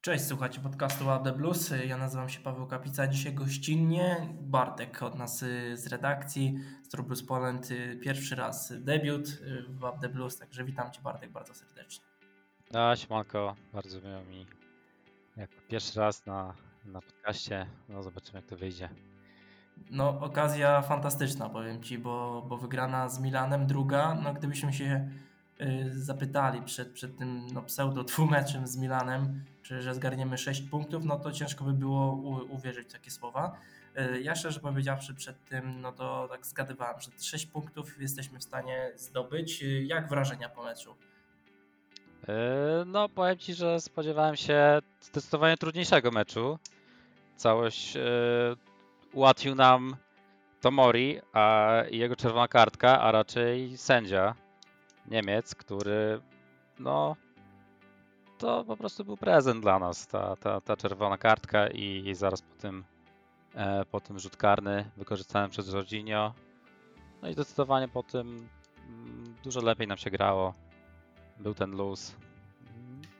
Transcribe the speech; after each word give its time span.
Cześć, 0.00 0.24
słuchajcie 0.24 0.60
podcastu 0.60 1.06
Łap 1.06 1.28
Blues. 1.36 1.74
Ja 1.86 1.96
nazywam 1.96 2.28
się 2.28 2.40
Paweł 2.40 2.66
Kapica. 2.66 3.06
Dzisiaj 3.06 3.34
gościnnie 3.34 4.28
Bartek 4.40 5.02
od 5.02 5.14
nas 5.14 5.42
y, 5.42 5.76
z 5.76 5.86
redakcji 5.86 6.58
z 6.82 6.88
True 6.88 7.04
Blues 7.04 7.22
Poland. 7.22 7.70
Y, 7.70 8.00
pierwszy 8.02 8.36
raz 8.36 8.72
debiut 8.80 9.28
y, 9.28 9.64
w 9.68 9.82
Łap 9.82 10.06
Blues, 10.06 10.38
także 10.38 10.64
witam 10.64 10.92
Cię 10.92 11.00
Bartek 11.00 11.30
bardzo 11.30 11.54
serdecznie. 11.54 12.04
A, 12.74 12.96
siemanko, 12.96 13.56
bardzo 13.72 14.00
miło 14.00 14.22
mi. 14.22 14.46
Jak 15.36 15.50
pierwszy 15.68 16.00
raz 16.00 16.26
na, 16.26 16.54
na 16.84 17.00
podcaście, 17.00 17.66
no 17.88 18.02
zobaczymy 18.02 18.38
jak 18.38 18.46
to 18.46 18.56
wyjdzie. 18.56 18.88
No 19.90 20.20
okazja 20.20 20.82
fantastyczna 20.82 21.48
powiem 21.48 21.82
Ci, 21.82 21.98
bo, 21.98 22.42
bo 22.48 22.56
wygrana 22.56 23.08
z 23.08 23.20
Milanem, 23.20 23.66
druga, 23.66 24.14
no 24.14 24.34
gdybyśmy 24.34 24.72
się 24.72 25.10
zapytali 25.90 26.62
przed, 26.62 26.92
przed 26.92 27.18
tym 27.18 27.46
no, 27.52 27.62
pseudo 27.62 28.04
dwumeczem 28.04 28.66
z 28.66 28.76
Milanem, 28.76 29.44
czy 29.62 29.82
że 29.82 29.94
zgarniemy 29.94 30.38
6 30.38 30.62
punktów, 30.62 31.04
no 31.04 31.18
to 31.18 31.32
ciężko 31.32 31.64
by 31.64 31.72
było 31.72 32.12
u, 32.12 32.54
uwierzyć 32.54 32.88
w 32.88 32.92
takie 32.92 33.10
słowa. 33.10 33.58
E, 33.96 34.20
ja 34.20 34.34
szczerze 34.34 34.60
powiedziawszy 34.60 35.14
przed 35.14 35.44
tym, 35.44 35.80
no 35.80 35.92
to 35.92 36.28
tak 36.30 36.46
zgadywałem, 36.46 37.00
że 37.00 37.10
6 37.20 37.46
punktów 37.46 38.00
jesteśmy 38.00 38.38
w 38.38 38.44
stanie 38.44 38.92
zdobyć. 38.96 39.62
E, 39.62 39.66
jak 39.82 40.08
wrażenia 40.08 40.48
po 40.48 40.62
meczu? 40.62 40.94
No, 42.86 43.08
powiem 43.08 43.38
Ci, 43.38 43.54
że 43.54 43.80
spodziewałem 43.80 44.36
się 44.36 44.78
zdecydowanie 45.00 45.56
trudniejszego 45.56 46.10
meczu. 46.10 46.58
Całość 47.36 47.96
ułatwił 49.12 49.54
nam 49.54 49.96
Tomori, 50.60 51.20
a 51.32 51.72
jego 51.90 52.16
czerwona 52.16 52.48
kartka, 52.48 53.00
a 53.00 53.12
raczej 53.12 53.76
sędzia 53.78 54.34
Niemiec, 55.10 55.54
który 55.54 56.20
no 56.78 57.16
to 58.38 58.64
po 58.64 58.76
prostu 58.76 59.04
był 59.04 59.16
prezent 59.16 59.62
dla 59.62 59.78
nas, 59.78 60.06
ta, 60.06 60.36
ta, 60.36 60.60
ta 60.60 60.76
czerwona 60.76 61.18
kartka 61.18 61.68
i, 61.68 62.14
zaraz 62.14 62.42
po 62.42 62.54
tym, 62.54 62.84
e, 63.54 63.84
po 63.84 64.00
tym 64.00 64.18
rzut 64.18 64.36
karny 64.36 64.90
wykorzystany 64.96 65.48
przez 65.48 65.72
Jorginho. 65.72 66.34
No 67.22 67.28
i 67.28 67.32
zdecydowanie 67.32 67.88
po 67.88 68.02
tym 68.02 68.48
mm, 68.88 69.34
dużo 69.44 69.60
lepiej 69.60 69.86
nam 69.86 69.98
się 69.98 70.10
grało. 70.10 70.54
Był 71.38 71.54
ten 71.54 71.70
luz. 71.70 72.16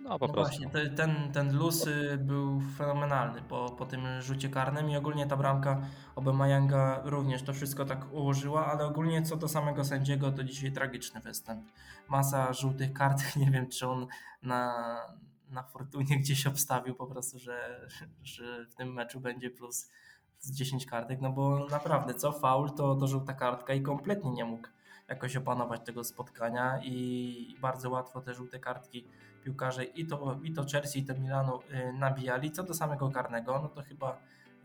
No 0.09 0.19
po 0.19 0.27
no 0.27 0.33
prostu. 0.33 0.63
Właśnie, 0.63 0.91
ten, 0.91 1.33
ten 1.33 1.57
luz 1.57 1.87
y, 1.87 2.19
był 2.21 2.61
fenomenalny 2.61 3.43
po, 3.43 3.71
po 3.79 3.87
tym 3.87 4.01
rzucie 4.21 4.49
karnym 4.49 4.91
i 4.91 4.97
ogólnie 4.97 5.27
ta 5.27 5.37
bramka 5.37 5.81
Obemayanga 6.17 7.01
również 7.05 7.43
to 7.43 7.53
wszystko 7.53 7.85
tak 7.85 8.13
ułożyła, 8.13 8.67
ale 8.67 8.85
ogólnie 8.85 9.23
co 9.23 9.37
do 9.37 9.49
samego 9.49 9.85
sędziego 9.85 10.33
to 10.33 10.45
dzisiaj 10.45 10.73
tragiczny 10.73 11.21
występ. 11.21 11.65
Masa 12.09 12.53
żółtych 12.53 12.93
kart, 12.93 13.23
nie 13.37 13.51
wiem 13.51 13.69
czy 13.69 13.89
on 13.89 14.07
na, 14.43 14.75
na 15.51 15.63
fortunie 15.63 16.19
gdzieś 16.19 16.47
obstawił 16.47 16.95
po 16.95 17.07
prostu, 17.07 17.39
że, 17.39 17.89
że 18.23 18.67
w 18.67 18.75
tym 18.75 18.93
meczu 18.93 19.21
będzie 19.21 19.51
plus 19.51 19.91
z 20.41 20.53
10 20.53 20.87
kartek, 20.87 21.21
no 21.21 21.33
bo 21.33 21.67
naprawdę 21.71 22.15
co 22.15 22.33
faul 22.33 22.71
to, 22.71 22.95
to 22.95 23.07
żółta 23.07 23.33
kartka 23.33 23.75
i 23.75 23.83
kompletnie 23.83 24.31
nie 24.31 24.45
mógł 24.45 24.69
jakoś 25.09 25.37
opanować 25.37 25.81
tego 25.85 26.05
spotkania 26.05 26.81
i 26.85 27.57
bardzo 27.61 27.91
łatwo 27.91 28.21
te 28.21 28.35
żółte 28.35 28.59
kartki 28.59 29.07
piłkarze 29.45 29.85
i 29.85 30.07
to, 30.07 30.41
i 30.43 30.53
to 30.53 30.65
Chelsea 30.65 30.99
i 30.99 31.05
to 31.05 31.15
Milanu 31.15 31.61
y, 31.61 31.93
nabijali. 31.93 32.51
Co 32.51 32.63
do 32.63 32.75
samego 32.75 33.11
karnego, 33.11 33.59
no 33.63 33.69
to 33.69 33.83
chyba 33.83 34.19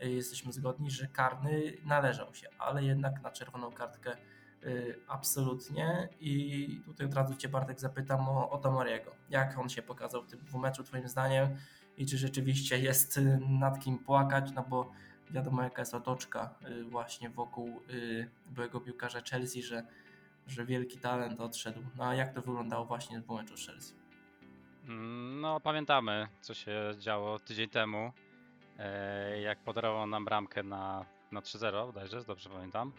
y, 0.04 0.10
jesteśmy 0.10 0.52
zgodni, 0.52 0.90
że 0.90 1.06
karny 1.06 1.72
należał 1.84 2.34
się, 2.34 2.48
ale 2.58 2.84
jednak 2.84 3.22
na 3.22 3.30
czerwoną 3.30 3.72
kartkę 3.72 4.16
y, 4.64 4.96
absolutnie 5.08 6.08
i 6.20 6.80
tutaj 6.84 7.06
od 7.06 7.14
razu 7.14 7.34
Cię 7.34 7.48
Bartek 7.48 7.80
zapytam 7.80 8.28
o, 8.28 8.50
o 8.50 8.58
Tomoriego. 8.58 9.10
Jak 9.30 9.58
on 9.58 9.68
się 9.68 9.82
pokazał 9.82 10.22
w 10.22 10.26
tym 10.26 10.40
dwumeczu 10.40 10.84
Twoim 10.84 11.08
zdaniem 11.08 11.48
i 11.96 12.06
czy 12.06 12.18
rzeczywiście 12.18 12.78
jest 12.78 13.20
nad 13.48 13.80
kim 13.80 13.98
płakać, 13.98 14.52
no 14.52 14.64
bo 14.68 14.90
wiadomo 15.30 15.62
jaka 15.62 15.82
jest 15.82 15.94
otoczka 15.94 16.54
właśnie 16.90 17.30
wokół 17.30 17.80
byłego 18.46 18.80
piłkarza 18.80 19.20
Chelsea, 19.20 19.62
że 19.62 19.82
że 20.46 20.66
wielki 20.66 20.98
talent 20.98 21.40
odszedł. 21.40 21.80
No 21.96 22.04
a 22.04 22.14
jak 22.14 22.34
to 22.34 22.42
wyglądało 22.42 22.84
właśnie 22.84 23.20
w 23.20 23.30
meczu 23.30 23.54
Chelsea? 23.66 24.03
No, 25.40 25.60
pamiętamy, 25.60 26.28
co 26.40 26.54
się 26.54 26.94
działo 26.98 27.38
tydzień 27.38 27.68
temu, 27.68 28.12
e, 28.78 29.40
jak 29.40 29.58
podarował 29.58 30.06
nam 30.06 30.24
bramkę 30.24 30.62
na, 30.62 31.04
na 31.32 31.40
3-0, 31.40 31.86
bodajże, 31.86 32.24
dobrze 32.24 32.50
pamiętam, 32.50 32.92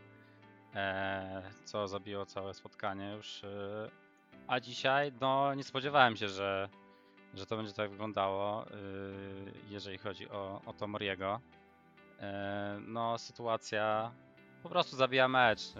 e, 0.75 1.51
co 1.63 1.87
zabiło 1.87 2.25
całe 2.25 2.53
spotkanie 2.53 3.11
już. 3.11 3.43
E, 3.43 3.89
a 4.47 4.59
dzisiaj, 4.59 5.11
no, 5.21 5.53
nie 5.53 5.63
spodziewałem 5.63 6.15
się, 6.15 6.29
że, 6.29 6.69
że 7.33 7.45
to 7.45 7.57
będzie 7.57 7.73
tak 7.73 7.91
wyglądało, 7.91 8.65
jeżeli 9.69 9.97
chodzi 9.97 10.29
o, 10.29 10.61
o 10.65 10.73
Tomoriego. 10.73 11.39
No, 12.87 13.17
sytuacja 13.17 14.11
po 14.63 14.69
prostu 14.69 14.95
zabija 14.95 15.27
mecz 15.27 15.73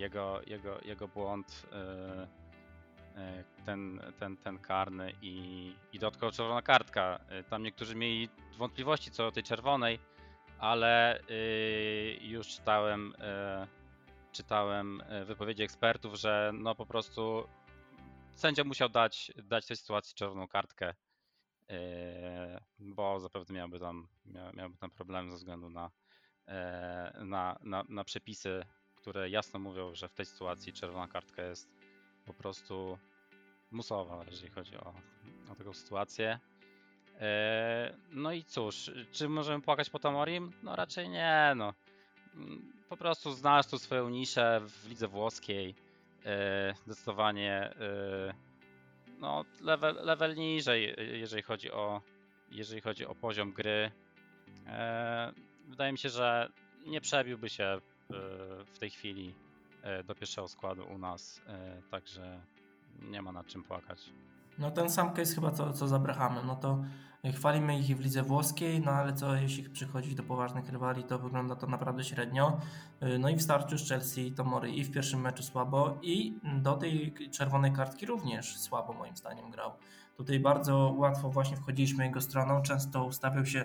jego, 0.00 0.40
jego, 0.46 0.78
jego 0.84 1.08
błąd, 1.08 1.66
e, 1.72 1.76
e, 1.76 2.26
ten, 3.66 4.00
ten, 4.18 4.36
ten 4.36 4.58
karny 4.58 5.12
i, 5.22 5.74
i 5.92 5.98
dodatkowo 5.98 6.32
czerwona 6.32 6.62
kartka. 6.62 7.20
E, 7.28 7.44
tam 7.44 7.62
niektórzy 7.62 7.96
mieli 7.96 8.28
wątpliwości 8.58 9.10
co 9.10 9.22
do 9.22 9.32
tej 9.32 9.42
czerwonej, 9.42 9.98
ale 10.58 11.20
już 12.20 12.48
czytałem, 12.48 13.14
czytałem 14.32 15.02
wypowiedzi 15.24 15.62
ekspertów, 15.62 16.14
że 16.14 16.52
no 16.54 16.74
po 16.74 16.86
prostu 16.86 17.48
sędzia 18.34 18.64
musiał 18.64 18.88
dać, 18.88 19.32
dać 19.42 19.66
tej 19.66 19.76
sytuacji 19.76 20.14
czerwoną 20.14 20.48
kartkę, 20.48 20.94
bo 22.78 23.20
zapewne 23.20 23.54
miałby 23.54 23.80
tam, 23.80 24.08
miałby 24.54 24.76
tam 24.76 24.90
problem 24.90 25.30
ze 25.30 25.36
względu 25.36 25.70
na, 25.70 25.90
na, 27.24 27.58
na, 27.62 27.84
na 27.88 28.04
przepisy 28.04 28.64
które 29.00 29.30
jasno 29.30 29.58
mówią, 29.58 29.94
że 29.94 30.08
w 30.08 30.14
tej 30.14 30.26
sytuacji 30.26 30.72
czerwona 30.72 31.08
kartka 31.08 31.42
jest 31.42 31.68
po 32.24 32.34
prostu 32.34 32.98
musowa, 33.70 34.24
jeżeli 34.30 34.50
chodzi 34.50 34.76
o, 34.76 34.94
o 35.52 35.54
taką 35.54 35.72
sytuację. 35.72 36.38
E, 37.20 37.94
no 38.12 38.32
i 38.32 38.44
cóż, 38.44 38.90
czy 39.12 39.28
możemy 39.28 39.62
płakać 39.62 39.90
po 39.90 39.98
Tamorim? 39.98 40.52
No 40.62 40.76
raczej 40.76 41.08
nie, 41.08 41.52
no. 41.56 41.74
Mm, 42.34 42.72
po 42.88 42.96
prostu 42.96 43.32
znalazł 43.32 43.70
tu 43.70 43.78
swoją 43.78 44.08
niszę 44.08 44.60
w 44.64 44.88
lidze 44.88 45.08
włoskiej. 45.08 45.74
E, 46.24 46.74
zdecydowanie 46.86 47.52
e, 47.54 48.34
no, 49.18 49.44
level, 49.60 49.94
level 49.94 50.36
niżej, 50.36 50.96
jeżeli 51.12 51.42
chodzi 51.42 51.70
o 51.70 52.00
jeżeli 52.50 52.80
chodzi 52.80 53.06
o 53.06 53.14
poziom 53.14 53.52
gry. 53.52 53.90
Wydaje 55.68 55.92
mi 55.92 55.98
się, 55.98 56.08
że 56.08 56.48
nie 56.86 57.00
przebiłby 57.00 57.48
się 57.48 57.80
w 58.66 58.78
tej 58.78 58.90
chwili 58.90 59.34
do 60.04 60.14
pierwszego 60.14 60.48
składu 60.48 60.84
u 60.84 60.98
nas, 60.98 61.42
także 61.90 62.40
nie 63.10 63.22
ma 63.22 63.32
nad 63.32 63.46
czym 63.46 63.62
płakać. 63.62 64.10
No 64.58 64.70
ten 64.70 64.90
sam 64.90 65.12
case 65.12 65.34
chyba 65.34 65.50
co, 65.50 65.72
co 65.72 65.88
z 65.88 65.90
no 66.46 66.56
to 66.56 66.84
chwalimy 67.34 67.78
ich 67.78 67.96
w 67.96 68.00
lidze 68.00 68.22
włoskiej, 68.22 68.80
no 68.80 68.90
ale 68.90 69.12
co 69.12 69.34
jeśli 69.34 69.70
przychodzi 69.70 70.14
do 70.14 70.22
poważnych 70.22 70.68
rywali, 70.68 71.04
to 71.04 71.18
wygląda 71.18 71.56
to 71.56 71.66
naprawdę 71.66 72.04
średnio. 72.04 72.60
No 73.18 73.28
i 73.28 73.36
w 73.36 73.42
starciu 73.42 73.78
z 73.78 73.88
Chelsea 73.88 74.32
to 74.32 74.44
Mory 74.44 74.70
i 74.70 74.84
w 74.84 74.90
pierwszym 74.90 75.20
meczu 75.20 75.42
słabo 75.42 75.98
i 76.02 76.38
do 76.62 76.76
tej 76.76 77.14
czerwonej 77.30 77.72
kartki 77.72 78.06
również 78.06 78.58
słabo 78.58 78.92
moim 78.92 79.16
zdaniem 79.16 79.50
grał. 79.50 79.72
Tutaj 80.16 80.40
bardzo 80.40 80.94
łatwo 80.96 81.30
właśnie 81.30 81.56
wchodziliśmy 81.56 82.04
jego 82.04 82.20
stroną, 82.20 82.62
często 82.62 83.04
ustawiał 83.04 83.46
się 83.46 83.64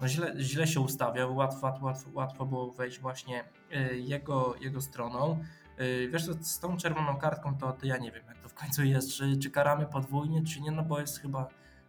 no 0.00 0.08
źle, 0.08 0.34
źle 0.38 0.66
się 0.66 0.80
ustawiał, 0.80 1.36
łatwo, 1.36 1.72
łatwo, 1.82 2.10
łatwo 2.12 2.46
było 2.46 2.72
wejść 2.72 3.00
właśnie 3.00 3.44
y, 3.72 3.98
jego, 3.98 4.54
jego 4.60 4.80
stroną. 4.80 5.44
Y, 5.80 6.08
wiesz, 6.12 6.22
z 6.24 6.58
tą 6.58 6.76
czerwoną 6.76 7.16
kartką 7.16 7.58
to, 7.58 7.72
to 7.72 7.86
ja 7.86 7.96
nie 7.96 8.12
wiem, 8.12 8.24
jak 8.28 8.38
to 8.38 8.48
w 8.48 8.54
końcu 8.54 8.84
jest, 8.84 9.12
czy, 9.12 9.36
czy 9.36 9.50
karamy 9.50 9.86
podwójnie, 9.86 10.42
czy 10.44 10.60
nie, 10.60 10.70
no 10.70 10.82
bo 10.82 11.00
jest 11.00 11.20
chyba, 11.20 11.48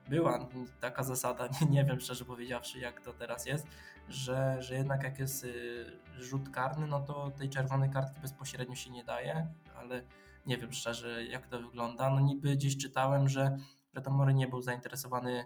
była 0.09 0.47
taka 0.79 1.03
zasada, 1.03 1.47
nie, 1.61 1.67
nie 1.67 1.85
wiem 1.85 1.99
szczerze 1.99 2.25
powiedziawszy, 2.25 2.79
jak 2.79 3.01
to 3.01 3.13
teraz 3.13 3.45
jest, 3.45 3.67
że, 4.09 4.57
że 4.59 4.75
jednak 4.75 5.03
jak 5.03 5.19
jest 5.19 5.43
y, 5.43 5.85
rzut 6.19 6.49
karny, 6.49 6.87
no 6.87 6.99
to 6.99 7.31
tej 7.31 7.49
czerwonej 7.49 7.89
kartki 7.89 8.21
bezpośrednio 8.21 8.75
się 8.75 8.91
nie 8.91 9.03
daje, 9.03 9.47
ale 9.77 10.03
nie 10.45 10.57
wiem 10.57 10.73
szczerze, 10.73 11.25
jak 11.25 11.47
to 11.47 11.61
wygląda. 11.61 12.09
No 12.09 12.19
niby 12.19 12.55
gdzieś 12.55 12.77
czytałem, 12.77 13.29
że, 13.29 13.57
Tomori 14.03 14.35
nie 14.35 14.47
był 14.47 14.61
zainteresowany 14.61 15.45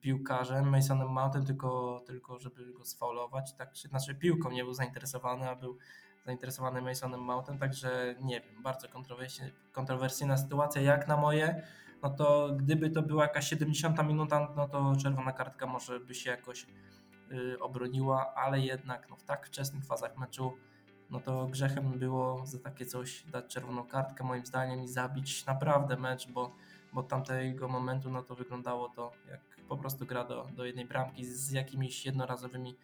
piłkarzem 0.00 0.68
Masonem 0.68 1.08
Mountem, 1.08 1.44
tylko, 1.44 2.02
tylko 2.06 2.38
żeby 2.38 2.72
go 2.72 2.84
sfaulować. 2.84 3.54
Tak, 3.54 3.76
znaczy 3.76 4.14
piłką 4.14 4.50
nie 4.50 4.64
był 4.64 4.74
zainteresowany, 4.74 5.48
a 5.48 5.56
był 5.56 5.78
zainteresowany 6.26 6.82
Masonem 6.82 7.20
Mountem, 7.20 7.58
także 7.58 8.14
nie 8.20 8.40
wiem, 8.40 8.62
bardzo 8.62 8.88
kontrowersyjna 9.72 10.36
sytuacja 10.36 10.82
jak 10.82 11.08
na 11.08 11.16
moje. 11.16 11.62
No 12.02 12.10
to 12.10 12.50
gdyby 12.56 12.90
to 12.90 13.02
była 13.02 13.22
jakaś 13.22 13.48
70 13.48 14.06
minuta, 14.06 14.52
no 14.56 14.68
to 14.68 14.92
czerwona 15.02 15.32
kartka 15.32 15.66
może 15.66 16.00
by 16.00 16.14
się 16.14 16.30
jakoś 16.30 16.66
y, 17.32 17.60
obroniła, 17.60 18.34
ale 18.34 18.60
jednak 18.60 19.10
no, 19.10 19.16
w 19.16 19.24
tak 19.24 19.46
wczesnych 19.46 19.84
fazach 19.84 20.18
meczu 20.18 20.52
no 21.12 21.20
to 21.20 21.46
grzechem 21.46 21.98
było 21.98 22.46
za 22.46 22.58
takie 22.58 22.86
coś 22.86 23.22
dać 23.22 23.46
czerwoną 23.46 23.86
kartkę 23.86 24.24
moim 24.24 24.46
zdaniem 24.46 24.82
i 24.82 24.88
zabić 24.88 25.46
naprawdę 25.46 25.96
mecz, 25.96 26.28
bo 26.28 26.50
od 26.94 27.08
tamtego 27.08 27.68
momentu 27.68 28.10
no 28.10 28.22
to 28.22 28.34
wyglądało 28.34 28.88
to 28.88 29.12
jak 29.30 29.40
po 29.68 29.76
prostu 29.76 30.06
gra 30.06 30.24
do, 30.24 30.48
do 30.56 30.64
jednej 30.64 30.84
bramki 30.84 31.24
z 31.24 31.50
jakimiś 31.50 32.06
jednorazowymi 32.06 32.76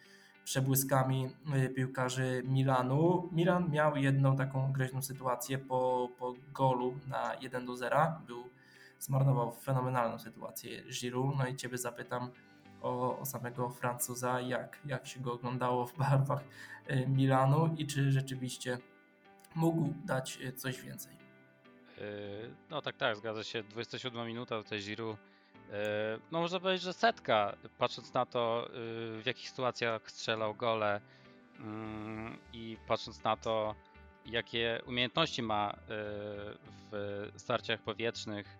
przebłyskami 0.43 1.29
y, 1.65 1.69
piłkarzy 1.69 2.43
Milanu. 2.45 3.29
Milan 3.31 3.71
miał 3.71 3.95
jedną 3.95 4.35
taką 4.35 4.71
groźną 4.71 5.01
sytuację 5.01 5.57
po, 5.57 6.09
po 6.19 6.33
golu 6.53 6.93
na 7.07 7.35
1 7.41 7.65
do 7.65 7.75
0. 7.75 8.21
Był, 8.27 8.43
zmarnował 8.99 9.51
fenomenalną 9.51 10.19
sytuację 10.19 10.83
Giroud. 10.83 11.37
No 11.37 11.47
i 11.47 11.55
Ciebie 11.55 11.77
zapytam 11.77 12.31
o, 12.81 13.19
o 13.19 13.25
samego 13.25 13.69
Francuza, 13.69 14.41
jak, 14.41 14.79
jak 14.85 15.07
się 15.07 15.19
go 15.19 15.33
oglądało 15.33 15.85
w 15.85 15.97
barwach 15.97 16.43
y, 16.89 17.07
Milanu 17.07 17.75
i 17.77 17.87
czy 17.87 18.11
rzeczywiście 18.11 18.77
mógł 19.55 19.93
dać 20.05 20.39
y, 20.41 20.53
coś 20.53 20.81
więcej. 20.81 21.18
No 22.69 22.81
tak, 22.81 22.97
tak, 22.97 23.15
zgadza 23.15 23.43
się. 23.43 23.63
27 23.63 24.27
minuta 24.27 24.63
tutaj 24.63 24.79
Giroud 24.79 25.17
E, 25.71 26.19
no 26.31 26.39
można 26.39 26.59
powiedzieć, 26.59 26.81
że 26.81 26.93
setka, 26.93 27.55
patrząc 27.77 28.13
na 28.13 28.25
to, 28.25 28.67
y, 28.67 29.21
w 29.21 29.25
jakich 29.25 29.49
sytuacjach 29.49 30.11
strzelał 30.11 30.55
gole 30.55 31.01
mm, 31.59 32.37
i 32.53 32.77
patrząc 32.87 33.23
na 33.23 33.37
to, 33.37 33.75
jakie 34.25 34.81
umiejętności 34.87 35.41
ma 35.41 35.75
w 36.91 37.31
starciach 37.35 37.81
powietrznych 37.81 38.57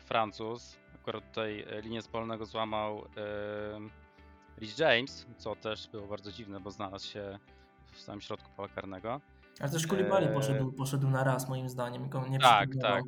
Francuz. 0.00 0.76
Akurat 0.94 1.28
tutaj 1.28 1.66
linię 1.82 2.02
spolnego 2.02 2.46
złamał 2.46 3.06
Rich 4.58 4.78
James, 4.78 5.26
co 5.38 5.56
też 5.56 5.88
było 5.88 6.06
bardzo 6.06 6.32
dziwne, 6.32 6.60
bo 6.60 6.70
znalazł 6.70 7.08
się 7.08 7.38
w 7.92 8.00
samym 8.00 8.20
środku 8.20 8.50
pola 8.56 8.68
karnego. 8.68 9.20
Ale 9.60 9.70
też 9.70 9.86
Koulibaly 9.86 10.28
poszedł, 10.28 10.72
poszedł 10.72 11.10
na 11.10 11.24
raz 11.24 11.48
moim 11.48 11.68
zdaniem. 11.68 12.10
Nie 12.30 12.38
tak, 12.38 12.68
tak. 12.80 13.02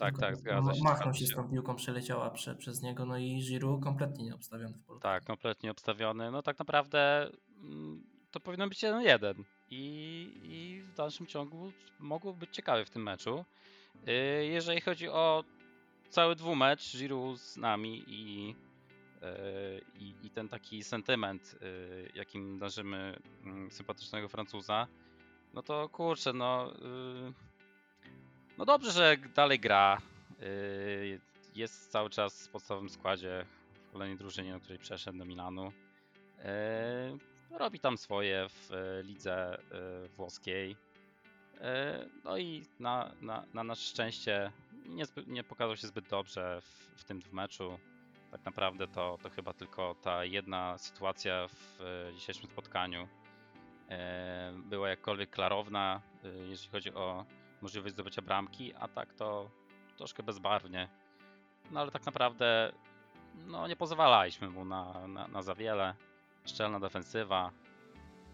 Tak, 0.00 0.18
tak, 0.18 0.36
zgadza 0.36 0.74
się. 0.74 0.82
Machnął 0.82 1.14
się 1.14 1.26
z 1.26 1.34
tą 1.34 1.48
piłką, 1.48 1.76
przeleciała 1.76 2.30
prze, 2.30 2.54
przez 2.56 2.82
niego, 2.82 3.06
no 3.06 3.18
i 3.18 3.40
Giroud 3.48 3.82
kompletnie 3.82 4.24
nie 4.24 4.34
obstawiony 4.34 4.78
w 4.78 4.84
polu. 4.84 5.00
Tak, 5.00 5.24
kompletnie 5.24 5.70
obstawiony. 5.70 6.30
No 6.30 6.42
tak 6.42 6.58
naprawdę 6.58 7.30
mm, 7.62 8.02
to 8.30 8.40
powinno 8.40 8.68
być 8.68 8.78
1-1 8.84 9.34
I, 9.70 10.40
i 10.42 10.82
w 10.82 10.94
dalszym 10.94 11.26
ciągu 11.26 11.72
mogło 11.98 12.34
być 12.34 12.50
ciekawe 12.50 12.84
w 12.84 12.90
tym 12.90 13.02
meczu. 13.02 13.44
Y, 14.08 14.46
jeżeli 14.46 14.80
chodzi 14.80 15.08
o 15.08 15.44
cały 16.10 16.36
dwumecz 16.36 16.96
Giroud 16.96 17.40
z 17.40 17.56
nami 17.56 18.04
i, 18.06 18.54
y, 19.22 19.80
i, 19.98 20.14
i 20.22 20.30
ten 20.30 20.48
taki 20.48 20.84
sentyment, 20.84 21.56
jakim 22.14 22.58
darzymy 22.58 23.16
mm, 23.44 23.70
sympatycznego 23.70 24.28
Francuza, 24.28 24.86
no 25.54 25.62
to 25.62 25.88
kurczę, 25.88 26.32
no 26.32 26.72
no 28.60 28.66
dobrze, 28.66 28.92
że 28.92 29.16
dalej 29.34 29.60
gra. 29.60 30.00
Yy, 30.40 31.20
jest 31.54 31.90
cały 31.92 32.10
czas 32.10 32.46
w 32.46 32.50
podstawowym 32.50 32.90
składzie 32.90 33.46
w 33.88 33.92
kolejnej 33.92 34.18
drużynie, 34.18 34.52
do 34.52 34.60
której 34.60 34.78
przeszedł 34.78 35.18
do 35.18 35.24
Milanu. 35.24 35.72
Yy, 36.38 37.58
robi 37.58 37.80
tam 37.80 37.98
swoje 37.98 38.46
w 38.48 38.70
lidze 39.04 39.58
włoskiej. 40.16 40.76
No 42.24 42.38
i 42.38 42.66
na, 42.80 43.12
na, 43.20 43.44
na 43.54 43.64
nasze 43.64 43.82
szczęście 43.82 44.52
nie, 44.86 45.04
nie 45.26 45.44
pokazał 45.44 45.76
się 45.76 45.86
zbyt 45.86 46.08
dobrze 46.08 46.60
w, 46.60 47.00
w 47.00 47.04
tym 47.04 47.22
meczu. 47.32 47.78
Tak 48.30 48.44
naprawdę 48.44 48.88
to, 48.88 49.18
to 49.22 49.30
chyba 49.30 49.52
tylko 49.52 49.94
ta 50.02 50.24
jedna 50.24 50.78
sytuacja 50.78 51.48
w 51.48 51.78
dzisiejszym 52.14 52.46
spotkaniu 52.46 53.08
była 54.64 54.88
jakkolwiek 54.88 55.30
klarowna, 55.30 56.00
jeśli 56.48 56.70
chodzi 56.70 56.94
o 56.94 57.24
możliwość 57.62 57.94
zdobycia 57.94 58.22
bramki, 58.22 58.74
a 58.74 58.88
tak 58.88 59.14
to 59.14 59.50
troszkę 59.96 60.22
bezbarwnie. 60.22 60.88
No 61.70 61.80
ale 61.80 61.90
tak 61.90 62.06
naprawdę 62.06 62.72
no, 63.46 63.68
nie 63.68 63.76
pozwalaliśmy 63.76 64.50
mu 64.50 64.64
na, 64.64 65.06
na, 65.08 65.28
na 65.28 65.42
za 65.42 65.54
wiele. 65.54 65.94
Szczelna 66.44 66.80
defensywa 66.80 67.50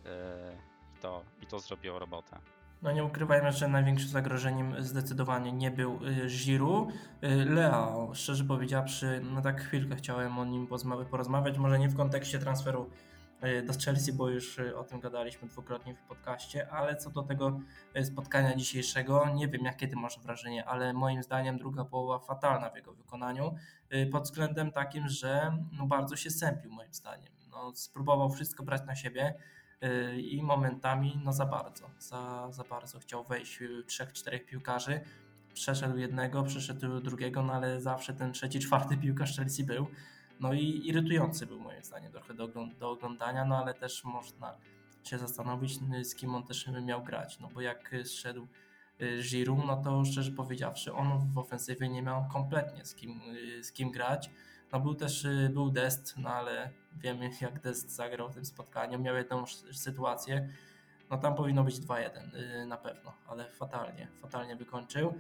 yy, 0.05 0.11
i, 0.95 1.01
to, 1.01 1.23
i 1.43 1.47
to 1.47 1.59
zrobiło 1.59 1.99
robotę. 1.99 2.39
No 2.83 2.93
nie 2.93 3.05
ukrywajmy, 3.05 3.53
że 3.53 3.69
największym 3.69 4.09
zagrożeniem 4.09 4.83
zdecydowanie 4.83 5.53
nie 5.53 5.71
był 5.71 6.01
Giroud. 6.27 6.89
Y, 6.91 7.45
Leo, 7.45 8.11
szczerze 8.15 8.45
powiedziawszy, 8.45 9.21
no 9.25 9.43
tak 9.43 9.63
chwilkę 9.63 9.97
chciałem 9.97 10.39
o 10.39 10.45
nim 10.45 10.67
porozmawiać, 11.11 11.59
może 11.59 11.79
nie 11.79 11.89
w 11.89 11.97
kontekście 11.97 12.39
transferu 12.39 12.91
E, 12.91 13.16
do 13.41 13.73
Chelsea, 13.85 14.13
bo 14.13 14.29
już 14.29 14.59
e, 14.59 14.77
o 14.77 14.85
tym 14.85 15.01
gadaliśmy 15.01 15.49
dwukrotnie 15.49 15.95
w 15.95 16.03
podcaście, 16.03 16.71
ale 16.71 16.97
co 16.97 17.11
do 17.11 17.23
tego 17.23 17.61
e, 17.95 18.05
spotkania 18.05 18.57
dzisiejszego, 18.57 19.29
nie 19.35 19.49
wiem 19.49 19.65
jakie 19.65 19.89
ty 19.89 19.97
masz 19.97 20.21
wrażenie, 20.21 20.65
ale 20.65 20.93
moim 20.93 21.23
zdaniem 21.23 21.59
druga 21.59 21.85
połowa 21.85 22.27
fatalna 22.27 22.71
w 22.71 22.77
jego 22.77 22.95
wykonaniu, 22.95 23.55
pod 24.13 24.25
względem 24.25 24.73
takim, 24.73 25.09
że 25.09 25.59
no 25.73 25.87
bardzo 25.87 26.17
się 26.17 26.31
sępił 26.31 26.73
moim 26.73 26.95
zdaniem. 26.95 27.33
No, 27.51 27.73
spróbował 27.75 28.31
wszystko 28.31 28.65
brać 28.65 28.83
na 28.87 28.95
siebie 28.95 29.35
i 30.17 30.43
momentami 30.43 31.21
no 31.25 31.33
za 31.33 31.47
bardzo, 31.47 31.91
za, 31.99 32.49
za 32.51 32.65
bardzo 32.65 32.99
chciał 32.99 33.25
wejść 33.25 33.59
trzech, 33.87 34.13
czterech 34.13 34.47
piłkarzy, 34.47 35.01
przeszedł 35.55 35.97
jednego, 35.97 36.43
przeszedł 36.43 37.01
drugiego, 37.01 37.43
no 37.43 37.53
ale 37.53 37.81
zawsze 37.81 38.15
ten 38.15 38.33
trzeci, 38.33 38.61
czwarty 38.61 38.97
piłkarz 38.97 39.37
Chelsea 39.37 39.65
był. 39.65 39.87
No 40.41 40.53
i 40.53 40.89
irytujący 40.89 41.47
był 41.47 41.61
moim 41.61 41.83
zdaniem 41.83 42.13
trochę 42.13 42.35
do, 42.35 42.49
do 42.79 42.91
oglądania, 42.91 43.45
no 43.45 43.59
ale 43.59 43.75
też 43.75 44.05
można 44.05 44.57
się 45.05 45.19
zastanowić, 45.19 45.79
z 46.03 46.15
kim 46.15 46.35
on 46.35 46.43
też 46.43 46.69
miał 46.83 47.05
grać, 47.05 47.39
no 47.39 47.49
bo 47.55 47.61
jak 47.61 47.95
zszedł 48.05 48.47
y, 49.01 49.23
Giroud, 49.23 49.67
no 49.67 49.77
to 49.77 50.05
szczerze 50.05 50.33
powiedziawszy, 50.33 50.93
on 50.93 51.33
w 51.33 51.39
ofensywie 51.39 51.89
nie 51.89 52.03
miał 52.03 52.29
kompletnie 52.33 52.85
z 52.85 52.95
kim, 52.95 53.21
y, 53.59 53.65
z 53.65 53.73
kim 53.73 53.91
grać. 53.91 54.31
No 54.73 54.81
był 54.81 54.95
też 54.95 55.25
y, 55.25 55.51
był 55.55 55.71
Dest, 55.71 56.15
no 56.17 56.31
ale 56.31 56.71
wiemy 56.93 57.31
jak 57.41 57.61
Dest 57.61 57.91
zagrał 57.91 58.29
w 58.29 58.35
tym 58.35 58.45
spotkaniu, 58.45 58.99
miał 58.99 59.17
jedną 59.17 59.45
sytuację, 59.73 60.49
no 61.11 61.19
tam 61.19 61.35
powinno 61.35 61.65
być 61.65 61.77
2-1 61.77 62.67
na 62.67 62.77
pewno, 62.77 63.13
ale 63.27 63.51
fatalnie, 63.51 64.09
fatalnie 64.21 64.57
wykończył. 64.57 65.15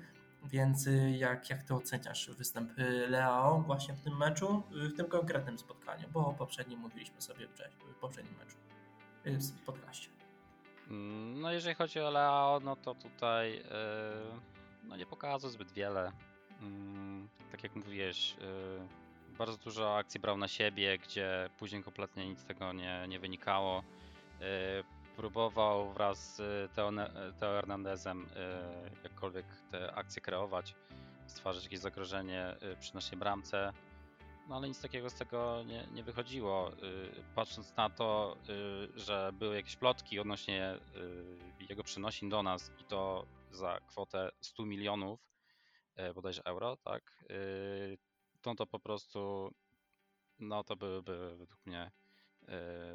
Więc 0.50 0.86
y, 0.86 1.10
jak, 1.10 1.50
jak 1.50 1.62
ty 1.62 1.74
oceniasz 1.74 2.30
występ 2.30 2.78
y, 2.78 3.08
Leao 3.08 3.60
właśnie 3.60 3.94
w 3.94 4.00
tym 4.00 4.16
meczu, 4.16 4.62
y, 4.84 4.88
w 4.88 4.96
tym 4.96 5.06
konkretnym 5.06 5.58
spotkaniu? 5.58 6.08
Bo 6.12 6.26
o 6.26 6.32
poprzednim 6.32 6.80
mówiliśmy 6.80 7.20
sobie 7.20 7.48
w 7.48 7.94
poprzednim 8.00 8.34
meczu, 8.38 8.56
w 9.40 9.60
podcaście. 9.60 10.08
Mm, 10.90 11.40
no 11.40 11.52
jeżeli 11.52 11.74
chodzi 11.74 12.00
o 12.00 12.10
Leao, 12.10 12.60
no 12.60 12.76
to 12.76 12.94
tutaj 12.94 13.62
no 14.84 14.96
nie 14.96 15.06
pokazał 15.06 15.50
zbyt 15.50 15.72
wiele. 15.72 16.12
Mm, 16.62 17.28
tak 17.52 17.62
jak 17.62 17.76
mówiłeś, 17.76 18.36
bardzo 19.38 19.56
dużo 19.56 19.96
akcji 19.96 20.20
brał 20.20 20.36
na 20.36 20.48
siebie, 20.48 20.98
gdzie 20.98 21.50
później 21.58 21.82
kompletnie 21.82 22.28
nic 22.28 22.40
z 22.40 22.44
tego 22.44 22.72
nie, 22.72 23.04
nie 23.08 23.18
wynikało 23.18 23.82
próbował 25.16 25.92
wraz 25.92 26.36
z 26.36 26.72
Teo, 26.72 26.90
Teo 27.40 27.54
Hernandezem 27.54 28.24
y, 28.24 28.28
jakkolwiek 29.04 29.46
te 29.70 29.94
akcje 29.94 30.22
kreować, 30.22 30.74
stwarzać 31.26 31.64
jakieś 31.64 31.78
zagrożenie 31.78 32.56
przy 32.80 32.94
naszej 32.94 33.18
bramce. 33.18 33.72
No 34.48 34.56
ale 34.56 34.68
nic 34.68 34.80
takiego 34.80 35.10
z 35.10 35.14
tego 35.14 35.62
nie, 35.66 35.86
nie 35.92 36.02
wychodziło. 36.02 36.70
Patrząc 37.34 37.76
na 37.76 37.90
to, 37.90 38.36
że 38.94 39.30
były 39.32 39.56
jakieś 39.56 39.76
plotki 39.76 40.20
odnośnie 40.20 40.78
jego 41.68 41.82
przenosin 41.84 42.28
do 42.28 42.42
nas 42.42 42.70
i 42.80 42.84
to 42.84 43.26
za 43.50 43.80
kwotę 43.86 44.30
100 44.40 44.64
milionów 44.64 45.20
bodajże 46.14 46.42
euro, 46.44 46.76
tak? 46.76 47.24
To 48.42 48.54
to 48.54 48.66
po 48.66 48.78
prostu 48.78 49.50
no 50.38 50.64
to 50.64 50.76
byłyby 50.76 51.36
według 51.36 51.66
mnie 51.66 51.90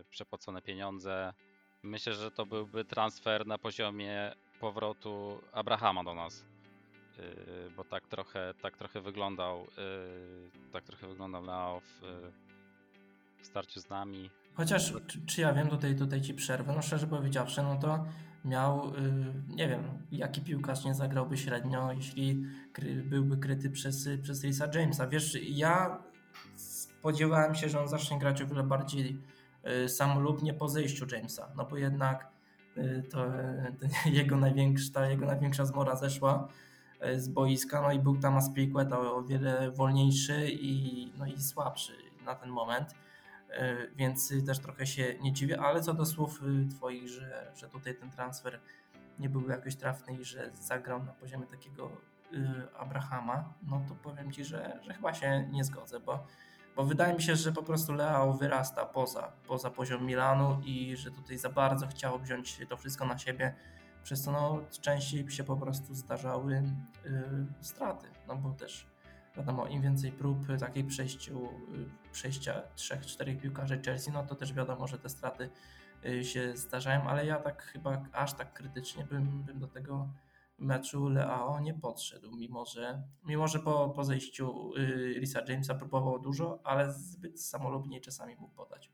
przepłacone 0.09 0.61
pieniądze 0.61 1.33
Myślę, 1.83 2.13
że 2.13 2.31
to 2.31 2.45
byłby 2.45 2.85
transfer 2.85 3.47
na 3.47 3.57
poziomie 3.57 4.31
powrotu 4.59 5.41
Abrahama 5.53 6.03
do 6.03 6.13
nas. 6.13 6.45
Yy, 7.17 7.71
bo 7.75 7.83
tak 7.83 8.07
trochę, 8.07 8.53
tak 8.61 8.77
trochę 8.77 9.01
wyglądał, 9.01 9.59
yy, 9.59 10.71
tak 10.71 10.83
trochę 10.83 11.07
wyglądał 11.07 11.43
Leo 11.43 11.79
w, 11.79 12.01
w 13.41 13.45
starciu 13.45 13.79
z 13.79 13.89
nami. 13.89 14.29
Chociaż, 14.53 14.93
czy, 15.07 15.25
czy, 15.25 15.41
ja 15.41 15.53
wiem, 15.53 15.69
tutaj, 15.69 15.95
tutaj 15.95 16.21
ci 16.21 16.33
przerwę, 16.33 16.73
no 16.75 16.81
szczerze 16.81 17.07
powiedziawszy, 17.07 17.63
no 17.63 17.75
to 17.75 18.05
miał, 18.45 18.93
yy, 18.93 19.33
nie 19.47 19.67
wiem, 19.67 19.83
jaki 20.11 20.41
piłkarz 20.41 20.85
nie 20.85 20.93
zagrałby 20.93 21.37
średnio, 21.37 21.93
jeśli 21.93 22.43
kry, 22.73 22.95
byłby 22.95 23.37
kryty 23.37 23.69
przez, 23.69 24.09
przez 24.23 24.43
Risa 24.43 24.67
Jamesa. 24.73 25.07
Wiesz, 25.07 25.37
ja 25.41 26.03
spodziewałem 26.55 27.55
się, 27.55 27.69
że 27.69 27.79
on 27.81 27.87
zacznie 27.87 28.19
grać 28.19 28.41
o 28.41 28.47
wiele 28.47 28.63
bardziej 28.63 29.17
samolubnie 29.87 30.53
po 30.53 30.69
zejściu 30.69 31.05
Jamesa, 31.11 31.51
no 31.55 31.65
bo 31.65 31.77
jednak 31.77 32.27
y, 32.77 33.03
to, 33.11 33.25
jego, 34.05 34.37
największa, 34.37 35.09
jego 35.09 35.25
największa 35.25 35.65
zmora 35.65 35.95
zeszła 35.95 36.47
y, 37.05 37.21
z 37.21 37.29
boiska, 37.29 37.81
no 37.81 37.91
i 37.91 37.99
był 37.99 38.17
tam 38.17 38.37
Aspilicueta 38.37 38.99
o 38.99 39.23
wiele 39.23 39.71
wolniejszy 39.71 40.49
i, 40.51 41.13
no 41.17 41.25
i 41.25 41.41
słabszy 41.41 41.93
na 42.25 42.35
ten 42.35 42.49
moment, 42.49 42.95
więc 43.95 44.33
też 44.45 44.59
trochę 44.59 44.87
się 44.87 45.15
nie 45.21 45.33
dziwię, 45.33 45.61
ale 45.61 45.81
co 45.81 45.93
do 45.93 46.05
słów 46.05 46.41
Twoich, 46.69 47.07
że, 47.07 47.51
że 47.55 47.69
tutaj 47.69 47.95
ten 47.95 48.11
transfer 48.11 48.59
nie 49.19 49.29
był 49.29 49.49
jakoś 49.49 49.75
trafny 49.75 50.13
i 50.13 50.25
że 50.25 50.51
zagrał 50.53 51.03
na 51.03 51.11
poziomie 51.11 51.45
takiego 51.45 51.91
Abrahama, 52.77 53.53
no 53.63 53.81
to 53.87 53.95
powiem 53.95 54.31
Ci, 54.31 54.45
że, 54.45 54.79
że 54.81 54.93
chyba 54.93 55.13
się 55.13 55.47
nie 55.51 55.63
zgodzę, 55.63 55.99
bo 55.99 56.27
bo 56.75 56.85
wydaje 56.85 57.13
mi 57.13 57.21
się, 57.21 57.35
że 57.35 57.51
po 57.51 57.63
prostu 57.63 57.93
Leao 57.93 58.33
wyrasta 58.33 58.85
poza, 58.85 59.31
poza 59.47 59.69
poziom 59.69 60.05
Milanu 60.05 60.61
i 60.65 60.97
że 60.97 61.11
tutaj 61.11 61.37
za 61.37 61.49
bardzo 61.49 61.87
chciał 61.87 62.19
wziąć 62.19 62.61
to 62.69 62.77
wszystko 62.77 63.05
na 63.05 63.17
siebie, 63.17 63.55
przez 64.03 64.21
co 64.21 64.31
no, 64.31 64.59
częściej 64.81 65.29
się 65.29 65.43
po 65.43 65.57
prostu 65.57 65.95
zdarzały 65.95 66.53
yy, 67.05 67.45
straty, 67.61 68.07
no 68.27 68.35
bo 68.35 68.51
też 68.51 68.91
wiadomo, 69.37 69.67
im 69.67 69.81
więcej 69.81 70.11
prób 70.11 70.37
takiej 70.59 70.83
przejściu, 70.83 71.49
przejścia 72.11 72.61
trzech, 72.75 73.05
czterech 73.05 73.41
piłkarzy 73.41 73.81
Chelsea, 73.85 74.11
no 74.11 74.23
to 74.23 74.35
też 74.35 74.53
wiadomo, 74.53 74.87
że 74.87 74.97
te 74.97 75.09
straty 75.09 75.49
y, 76.05 76.23
się 76.23 76.57
zdarzają, 76.57 77.03
ale 77.03 77.25
ja 77.25 77.35
tak 77.35 77.63
chyba 77.63 78.01
aż 78.11 78.33
tak 78.33 78.53
krytycznie 78.53 79.05
bym, 79.05 79.43
bym 79.43 79.59
do 79.59 79.67
tego 79.67 80.09
meczu 80.61 81.09
Leao 81.09 81.59
nie 81.59 81.73
podszedł, 81.73 82.35
mimo 82.35 82.65
że, 82.65 83.03
mimo 83.23 83.47
że 83.47 83.59
po, 83.59 83.89
po 83.89 84.03
zejściu 84.03 84.73
y, 84.77 85.13
Risa 85.19 85.41
Jamesa 85.47 85.75
próbował 85.75 86.19
dużo, 86.19 86.59
ale 86.63 86.93
zbyt 86.93 87.41
samolubnie 87.41 88.01
czasami 88.01 88.35
mógł 88.35 88.55
podać. 88.55 88.91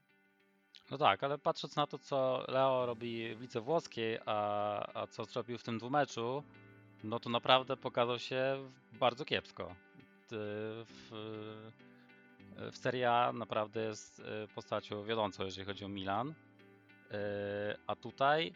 No 0.91 0.97
tak, 0.97 1.23
ale 1.23 1.37
patrząc 1.37 1.75
na 1.75 1.87
to, 1.87 1.97
co 1.97 2.45
Leo 2.47 2.85
robi 2.85 3.35
w 3.35 3.41
lidze 3.41 3.61
włoskiej, 3.61 4.19
a, 4.25 5.01
a 5.01 5.07
co 5.07 5.25
zrobił 5.25 5.57
w 5.57 5.63
tym 5.63 5.77
dwumeczu, 5.77 6.43
no 7.03 7.19
to 7.19 7.29
naprawdę 7.29 7.77
pokazał 7.77 8.19
się 8.19 8.69
bardzo 8.99 9.25
kiepsko. 9.25 9.75
W, 10.29 11.09
w 12.71 12.77
Serie 12.77 13.11
A 13.11 13.33
naprawdę 13.33 13.81
jest 13.81 14.19
y, 14.19 14.23
postacią 14.55 15.03
wiodącą, 15.03 15.43
jeżeli 15.43 15.65
chodzi 15.65 15.85
o 15.85 15.87
Milan, 15.87 16.29
y, 16.29 16.33
a 17.87 17.95
tutaj 17.95 18.53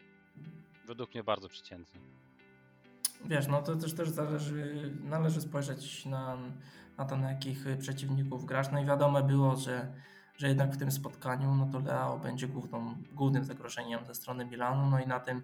według 0.86 1.14
mnie 1.14 1.24
bardzo 1.24 1.48
przeciętny. 1.48 2.00
Wiesz, 3.24 3.48
no 3.48 3.62
to 3.62 3.76
też 3.76 3.94
też 3.94 4.08
zależy, 4.08 4.92
należy 5.04 5.40
spojrzeć 5.40 6.06
na, 6.06 6.36
na 6.98 7.04
to, 7.04 7.16
na 7.16 7.30
jakich 7.30 7.64
przeciwników 7.78 8.44
grasz. 8.44 8.72
No 8.72 8.82
i 8.82 8.86
wiadomo 8.86 9.22
było, 9.22 9.56
że, 9.56 9.92
że 10.36 10.48
jednak 10.48 10.74
w 10.74 10.78
tym 10.78 10.90
spotkaniu, 10.90 11.54
no 11.54 11.66
to 11.72 11.78
Leao 11.78 12.18
będzie 12.18 12.48
główną, 12.48 12.94
głównym 13.12 13.44
zagrożeniem 13.44 14.04
ze 14.04 14.14
strony 14.14 14.44
Milanu, 14.44 14.90
no 14.90 15.00
i 15.00 15.06
na 15.06 15.20
tym 15.20 15.42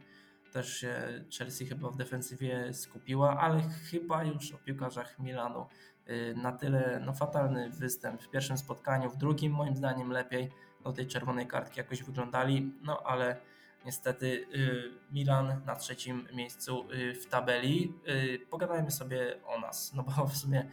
też 0.53 0.77
się 0.77 1.25
Chelsea 1.39 1.67
chyba 1.67 1.91
w 1.91 1.97
defensywie 1.97 2.75
skupiła, 2.75 3.41
ale 3.41 3.63
chyba 3.63 4.25
już 4.25 4.53
o 4.53 4.59
piłkarzach 4.59 5.19
Milanu 5.19 5.67
y, 6.09 6.35
na 6.37 6.53
tyle 6.53 7.03
no, 7.05 7.13
fatalny 7.13 7.71
występ 7.71 8.23
w 8.23 8.31
pierwszym 8.31 8.59
spotkaniu, 8.59 9.11
w 9.11 9.17
drugim 9.17 9.53
moim 9.53 9.77
zdaniem 9.77 10.11
lepiej 10.11 10.51
do 10.85 10.93
tej 10.93 11.07
czerwonej 11.07 11.47
kartki 11.47 11.81
jakoś 11.81 12.03
wyglądali, 12.03 12.75
no 12.83 13.03
ale 13.05 13.41
Niestety 13.85 14.47
y, 14.55 15.13
Milan 15.13 15.61
na 15.67 15.77
trzecim 15.77 16.29
miejscu 16.33 16.93
y, 16.93 17.15
w 17.15 17.27
tabeli. 17.27 17.95
Y, 18.09 18.47
pogadajmy 18.51 18.91
sobie 18.91 19.37
o 19.47 19.61
nas, 19.61 19.93
no 19.95 20.03
bo 20.03 20.27
w 20.27 20.37
sumie 20.37 20.71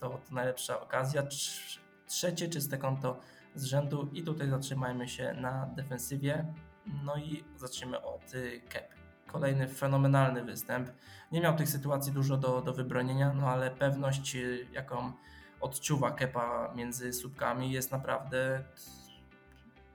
to, 0.00 0.08
to 0.08 0.34
najlepsza 0.34 0.80
okazja. 0.80 1.22
Trzecie 2.06 2.48
czyste 2.48 2.78
konto 2.78 3.20
z 3.54 3.64
rzędu 3.64 4.08
i 4.12 4.22
tutaj 4.22 4.48
zatrzymajmy 4.48 5.08
się 5.08 5.32
na 5.32 5.66
defensywie. 5.66 6.54
No 7.04 7.16
i 7.16 7.44
zaczniemy 7.56 8.02
od 8.02 8.32
Kep. 8.68 8.94
Kolejny 9.26 9.68
fenomenalny 9.68 10.44
występ. 10.44 10.90
Nie 11.32 11.40
miał 11.40 11.56
tych 11.56 11.68
sytuacji 11.68 12.12
dużo 12.12 12.36
do, 12.36 12.62
do 12.62 12.72
wybronienia, 12.72 13.32
no 13.32 13.48
ale 13.48 13.70
pewność, 13.70 14.36
jaką 14.72 15.12
odczuwa 15.60 16.10
Kepa 16.10 16.72
między 16.74 17.12
słupkami 17.12 17.72
jest 17.72 17.92
naprawdę 17.92 18.64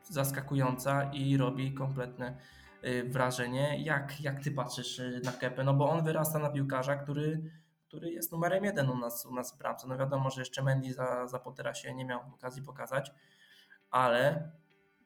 zaskakująca 0.10 1.12
i 1.14 1.38
robi 1.38 1.74
kompletne 1.74 2.38
y, 2.86 3.04
wrażenie. 3.04 3.84
Jak, 3.84 4.22
jak 4.22 4.40
ty 4.40 4.52
patrzysz 4.52 5.00
y, 5.00 5.22
na 5.24 5.32
Kepę? 5.32 5.64
No 5.64 5.74
bo 5.74 5.90
on 5.90 6.04
wyrasta 6.04 6.40
na 6.40 6.50
piłkarza, 6.50 6.96
który, 6.96 7.52
który 7.88 8.12
jest 8.12 8.32
numerem 8.32 8.64
jeden 8.64 8.90
u 8.90 8.98
nas, 8.98 9.26
u 9.26 9.34
nas 9.36 9.56
w 9.56 9.58
bramce. 9.58 9.88
No 9.88 9.98
wiadomo, 9.98 10.30
że 10.30 10.42
jeszcze 10.42 10.64
Mendy 10.64 10.94
za, 10.94 11.28
za 11.28 11.40
Pottera 11.40 11.74
się 11.74 11.94
nie 11.94 12.06
miał 12.06 12.22
okazji 12.34 12.64
pokazać, 12.64 13.12
ale 13.92 14.52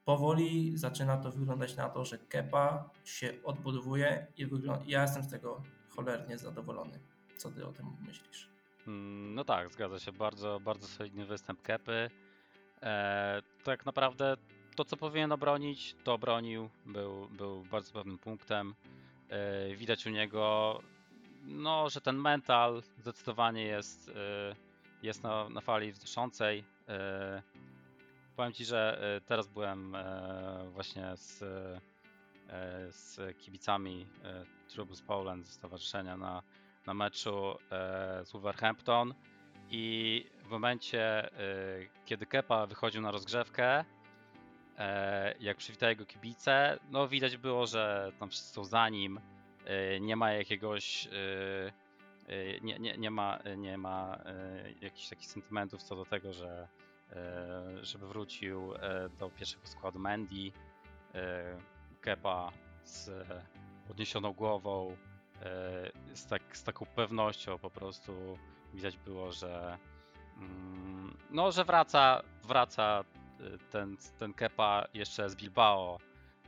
powoli 0.05 0.77
zaczyna 0.77 1.17
to 1.17 1.31
wyglądać 1.31 1.75
na 1.75 1.89
to, 1.89 2.05
że 2.05 2.17
Kepa 2.17 2.89
się 3.03 3.33
odbudowuje 3.43 4.27
i 4.37 4.45
wygląda, 4.45 4.83
ja 4.87 5.01
jestem 5.01 5.23
z 5.23 5.29
tego 5.29 5.61
cholernie 5.95 6.37
zadowolony. 6.37 6.99
Co 7.37 7.51
ty 7.51 7.67
o 7.67 7.71
tym 7.71 7.97
myślisz? 8.07 8.49
Mm, 8.87 9.35
no 9.35 9.43
tak, 9.43 9.73
zgadza 9.73 9.99
się. 9.99 10.11
Bardzo, 10.11 10.59
bardzo 10.59 10.87
solidny 10.87 11.25
występ 11.25 11.61
Kepy. 11.61 12.09
Eee, 12.81 13.41
tak 13.63 13.85
naprawdę 13.85 14.37
to, 14.75 14.85
co 14.85 14.97
powinien 14.97 15.31
obronić, 15.31 15.95
to 16.03 16.13
obronił. 16.13 16.69
Był, 16.85 17.27
był 17.27 17.63
bardzo 17.63 17.93
pewnym 17.93 18.17
punktem. 18.17 18.75
Yy, 19.69 19.75
widać 19.75 20.05
u 20.05 20.09
niego, 20.09 20.79
no, 21.43 21.89
że 21.89 22.01
ten 22.01 22.17
mental 22.17 22.83
zdecydowanie 22.97 23.63
jest, 23.63 24.07
yy, 24.07 24.55
jest 25.03 25.23
na, 25.23 25.49
na 25.49 25.61
fali 25.61 25.91
wzruszącej. 25.91 26.57
Yy, 26.57 26.93
powiem 28.35 28.53
Ci, 28.53 28.65
że 28.65 29.01
teraz 29.25 29.47
byłem 29.47 29.97
właśnie 30.69 31.11
z, 31.15 31.39
z 32.89 33.37
kibicami 33.37 34.07
Trubus 34.67 35.01
Poland, 35.01 35.47
stowarzyszenia 35.47 36.17
na, 36.17 36.43
na 36.85 36.93
meczu 36.93 37.57
z 38.23 38.31
Wolverhampton 38.31 39.13
i 39.69 40.25
w 40.43 40.49
momencie, 40.49 41.29
kiedy 42.05 42.25
Kepa 42.25 42.67
wychodził 42.67 43.01
na 43.01 43.11
rozgrzewkę, 43.11 43.85
jak 45.39 45.57
przywitali 45.57 45.95
go 45.95 46.05
kibice, 46.05 46.79
no 46.89 47.07
widać 47.07 47.37
było, 47.37 47.67
że 47.67 48.11
tam 48.19 48.29
wszyscy 48.29 48.53
są 48.53 48.63
za 48.63 48.89
nim, 48.89 49.19
e, 49.65 49.99
nie 49.99 50.15
ma 50.15 50.31
jakiegoś, 50.31 51.07
e, 51.07 51.11
nie, 52.61 52.79
nie, 52.79 52.97
nie 52.97 53.11
ma, 53.11 53.39
nie 53.57 53.77
ma 53.77 54.19
jakichś 54.81 55.09
takich 55.09 55.27
sentymentów 55.27 55.83
co 55.83 55.95
do 55.95 56.05
tego, 56.05 56.33
że 56.33 56.67
żeby 57.81 58.07
wrócił 58.07 58.73
do 59.19 59.29
pierwszego 59.29 59.67
składu 59.67 59.99
Mandy, 59.99 60.51
Kepa 62.01 62.51
z 62.83 63.27
podniesioną 63.87 64.33
głową, 64.33 64.97
z, 66.13 66.25
tak, 66.25 66.57
z 66.57 66.63
taką 66.63 66.85
pewnością 66.85 67.59
po 67.59 67.69
prostu 67.69 68.37
widać 68.73 68.97
było, 68.97 69.31
że 69.31 69.77
mm, 70.37 71.17
no, 71.29 71.51
że 71.51 71.65
wraca, 71.65 72.21
wraca 72.43 73.03
ten, 73.71 73.97
ten 74.19 74.33
Kepa 74.33 74.87
jeszcze 74.93 75.29
z 75.29 75.35
Bilbao, 75.35 75.99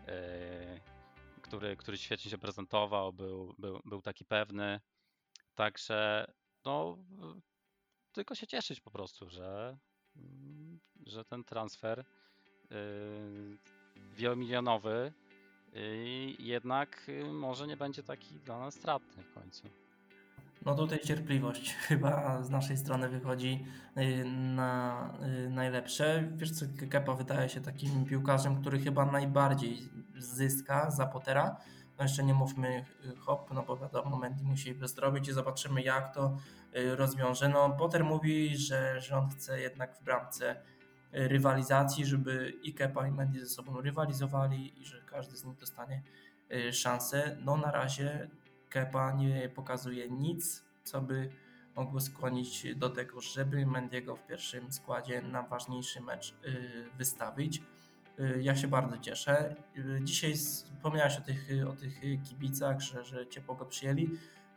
yy, 0.07 0.81
który, 1.41 1.77
który 1.77 1.97
świetnie 1.97 2.31
się 2.31 2.37
prezentował, 2.37 3.13
był, 3.13 3.55
był, 3.57 3.81
był 3.85 4.01
taki 4.01 4.25
pewny. 4.25 4.79
Także 5.55 6.27
no, 6.65 6.97
tylko 8.11 8.35
się 8.35 8.47
cieszyć 8.47 8.81
po 8.81 8.91
prostu, 8.91 9.29
że, 9.29 9.77
że 11.05 11.25
ten 11.25 11.43
transfer 11.43 12.05
yy, 12.69 13.57
wielomilionowy 14.15 15.13
yy, 15.73 15.81
jednak 16.39 17.11
może 17.31 17.67
nie 17.67 17.77
będzie 17.77 18.03
taki 18.03 18.35
dla 18.35 18.59
nas 18.59 18.75
stratny 18.75 19.23
w 19.23 19.33
końcu. 19.33 19.84
No 20.65 20.75
tutaj 20.75 20.99
cierpliwość 20.99 21.73
chyba 21.87 22.43
z 22.43 22.49
naszej 22.49 22.77
strony 22.77 23.09
wychodzi 23.09 23.65
y, 23.97 24.25
na 24.25 25.09
y, 25.45 25.49
najlepsze. 25.49 26.29
Wiesz 26.35 26.51
co, 26.51 26.65
Kepa 26.89 27.13
wydaje 27.13 27.49
się 27.49 27.61
takim 27.61 28.05
piłkarzem, 28.05 28.61
który 28.61 28.79
chyba 28.79 29.05
najbardziej 29.05 29.89
zyska 30.17 30.91
za 30.91 31.05
Pottera. 31.05 31.57
No 31.97 32.03
jeszcze 32.03 32.23
nie 32.23 32.33
mówmy 32.33 32.85
y, 33.05 33.15
hop, 33.15 33.51
no 33.53 33.63
bo 33.63 33.77
wiadomo, 33.77 34.17
Mendy 34.17 34.43
musi 34.43 34.73
wyzdrowić 34.73 35.27
i 35.27 35.33
zobaczymy 35.33 35.81
jak 35.81 36.13
to 36.13 36.37
rozwiąże. 36.95 37.49
No 37.49 37.69
Potter 37.69 38.03
mówi, 38.03 38.57
że, 38.57 39.01
on 39.17 39.29
chce 39.29 39.61
jednak 39.61 39.97
w 39.97 40.03
bramce 40.03 40.61
rywalizacji, 41.11 42.05
żeby 42.05 42.53
i 42.63 42.73
Kepa 42.73 43.07
i 43.07 43.11
Mendy 43.11 43.39
ze 43.39 43.45
sobą 43.45 43.81
rywalizowali 43.81 44.81
i 44.81 44.85
że 44.85 45.01
każdy 45.01 45.37
z 45.37 45.45
nich 45.45 45.57
dostanie 45.57 46.01
szansę. 46.71 47.37
No 47.41 47.57
na 47.57 47.71
razie 47.71 48.29
Kepa 48.75 49.11
nie 49.11 49.49
pokazuje 49.49 50.09
nic, 50.09 50.63
co 50.83 51.01
by 51.01 51.29
mogło 51.75 51.99
skłonić 52.01 52.75
do 52.75 52.89
tego, 52.89 53.21
żeby 53.21 53.65
Mendiego 53.65 54.15
w 54.15 54.25
pierwszym 54.25 54.71
składzie 54.71 55.21
na 55.21 55.43
ważniejszy 55.43 56.01
mecz 56.01 56.31
y, 56.31 56.89
wystawić. 56.97 57.61
Y, 58.19 58.39
ja 58.41 58.55
się 58.55 58.67
bardzo 58.67 58.97
cieszę. 58.97 59.55
Y, 59.77 59.99
dzisiaj 60.03 60.33
wspomniałeś 60.35 61.17
o 61.17 61.21
tych, 61.21 61.47
o 61.69 61.73
tych 61.73 62.01
kibicach, 62.23 62.81
że, 62.81 63.03
że 63.03 63.27
ciepło 63.27 63.55
go 63.55 63.65
przyjęli. 63.65 64.09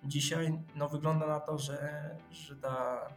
Dzisiaj 0.04 0.62
no, 0.74 0.88
wygląda 0.88 1.26
na 1.26 1.40
to, 1.40 1.58
że, 1.58 2.10
że 2.30 2.56
ta 2.56 3.08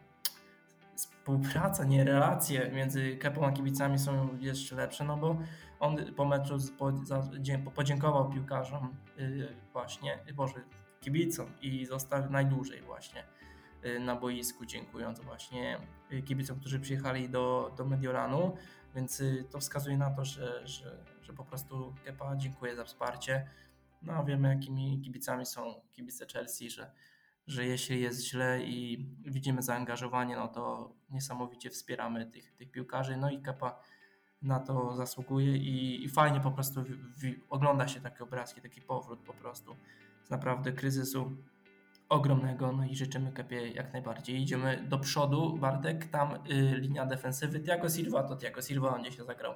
współpraca, 0.96 1.84
nie 1.84 2.04
relacje 2.04 2.72
między 2.72 3.18
Kepą 3.18 3.46
a 3.46 3.52
kibicami 3.52 4.00
są 4.00 4.38
jeszcze 4.40 4.76
lepsze, 4.76 5.04
no 5.04 5.18
bo 5.18 5.38
on 5.80 6.14
po 6.16 6.26
meczu 6.26 6.58
podziękował 7.76 8.30
piłkarzom 8.30 8.96
właśnie, 9.74 10.20
Boże, 10.36 10.62
kibicom 11.02 11.52
i 11.62 11.86
został 11.86 12.30
najdłużej 12.30 12.82
właśnie 12.82 13.24
y, 13.86 14.00
na 14.00 14.16
boisku, 14.16 14.66
dziękując 14.66 15.20
właśnie 15.20 15.80
y, 16.12 16.22
kibicom, 16.22 16.60
którzy 16.60 16.80
przyjechali 16.80 17.30
do, 17.30 17.74
do 17.78 17.86
Mediolanu, 17.86 18.56
więc 18.96 19.20
y, 19.20 19.46
to 19.52 19.60
wskazuje 19.60 19.98
na 19.98 20.12
to, 20.12 20.26
że, 20.26 20.68
że, 20.68 21.06
że 21.22 21.34
po 21.34 21.46
prostu 21.46 21.96
Kepa 22.06 22.36
dziękuję 22.36 22.76
za 22.76 22.84
wsparcie. 22.84 23.48
No 24.02 24.26
wiemy 24.26 24.50
jakimi 24.50 25.02
kibicami 25.02 25.46
są 25.46 25.82
kibice 25.92 26.26
Chelsea, 26.34 26.70
że, 26.70 26.92
że 27.48 27.66
jeśli 27.66 28.02
jest 28.02 28.26
źle 28.26 28.64
i 28.64 29.06
widzimy 29.26 29.62
zaangażowanie, 29.62 30.36
no 30.36 30.48
to 30.48 30.94
niesamowicie 31.10 31.70
wspieramy 31.70 32.26
tych, 32.26 32.52
tych 32.52 32.72
piłkarzy. 32.72 33.18
No 33.18 33.30
i 33.30 33.42
Kepa 33.42 33.80
na 34.42 34.60
to 34.60 34.96
zasługuje 34.96 35.58
i, 35.58 36.04
i 36.04 36.10
fajnie 36.10 36.40
po 36.40 36.52
prostu 36.52 36.84
w, 36.84 36.88
w, 36.88 37.34
ogląda 37.50 37.88
się 37.88 38.02
takie 38.02 38.24
obrazki, 38.24 38.62
taki 38.62 38.82
powrót 38.82 39.20
po 39.20 39.34
prostu 39.34 39.76
naprawdę 40.32 40.72
kryzysu 40.72 41.32
ogromnego, 42.10 42.72
no 42.72 42.86
i 42.86 42.96
życzymy 42.96 43.32
Kepie 43.32 43.68
jak 43.68 43.94
najbardziej. 43.94 44.42
Idziemy 44.42 44.86
do 44.90 45.00
przodu, 45.00 45.58
Bartek, 45.58 46.06
tam 46.06 46.34
y, 46.34 46.38
linia 46.78 47.06
defensywy, 47.06 47.60
Thiago 47.60 47.90
Silva, 47.90 48.24
to 48.24 48.36
Thiago 48.36 48.62
Silva, 48.62 48.96
on 48.96 49.04
dzisiaj 49.04 49.26
zagrał 49.26 49.56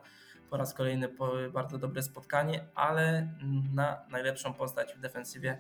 po 0.50 0.58
raz 0.58 0.74
kolejny 0.74 1.10
po, 1.10 1.32
bardzo 1.54 1.78
dobre 1.78 2.04
spotkanie, 2.04 2.66
ale 2.76 3.28
na 3.74 3.98
najlepszą 4.10 4.54
postać 4.54 4.94
w 4.94 5.00
defensywie 5.00 5.58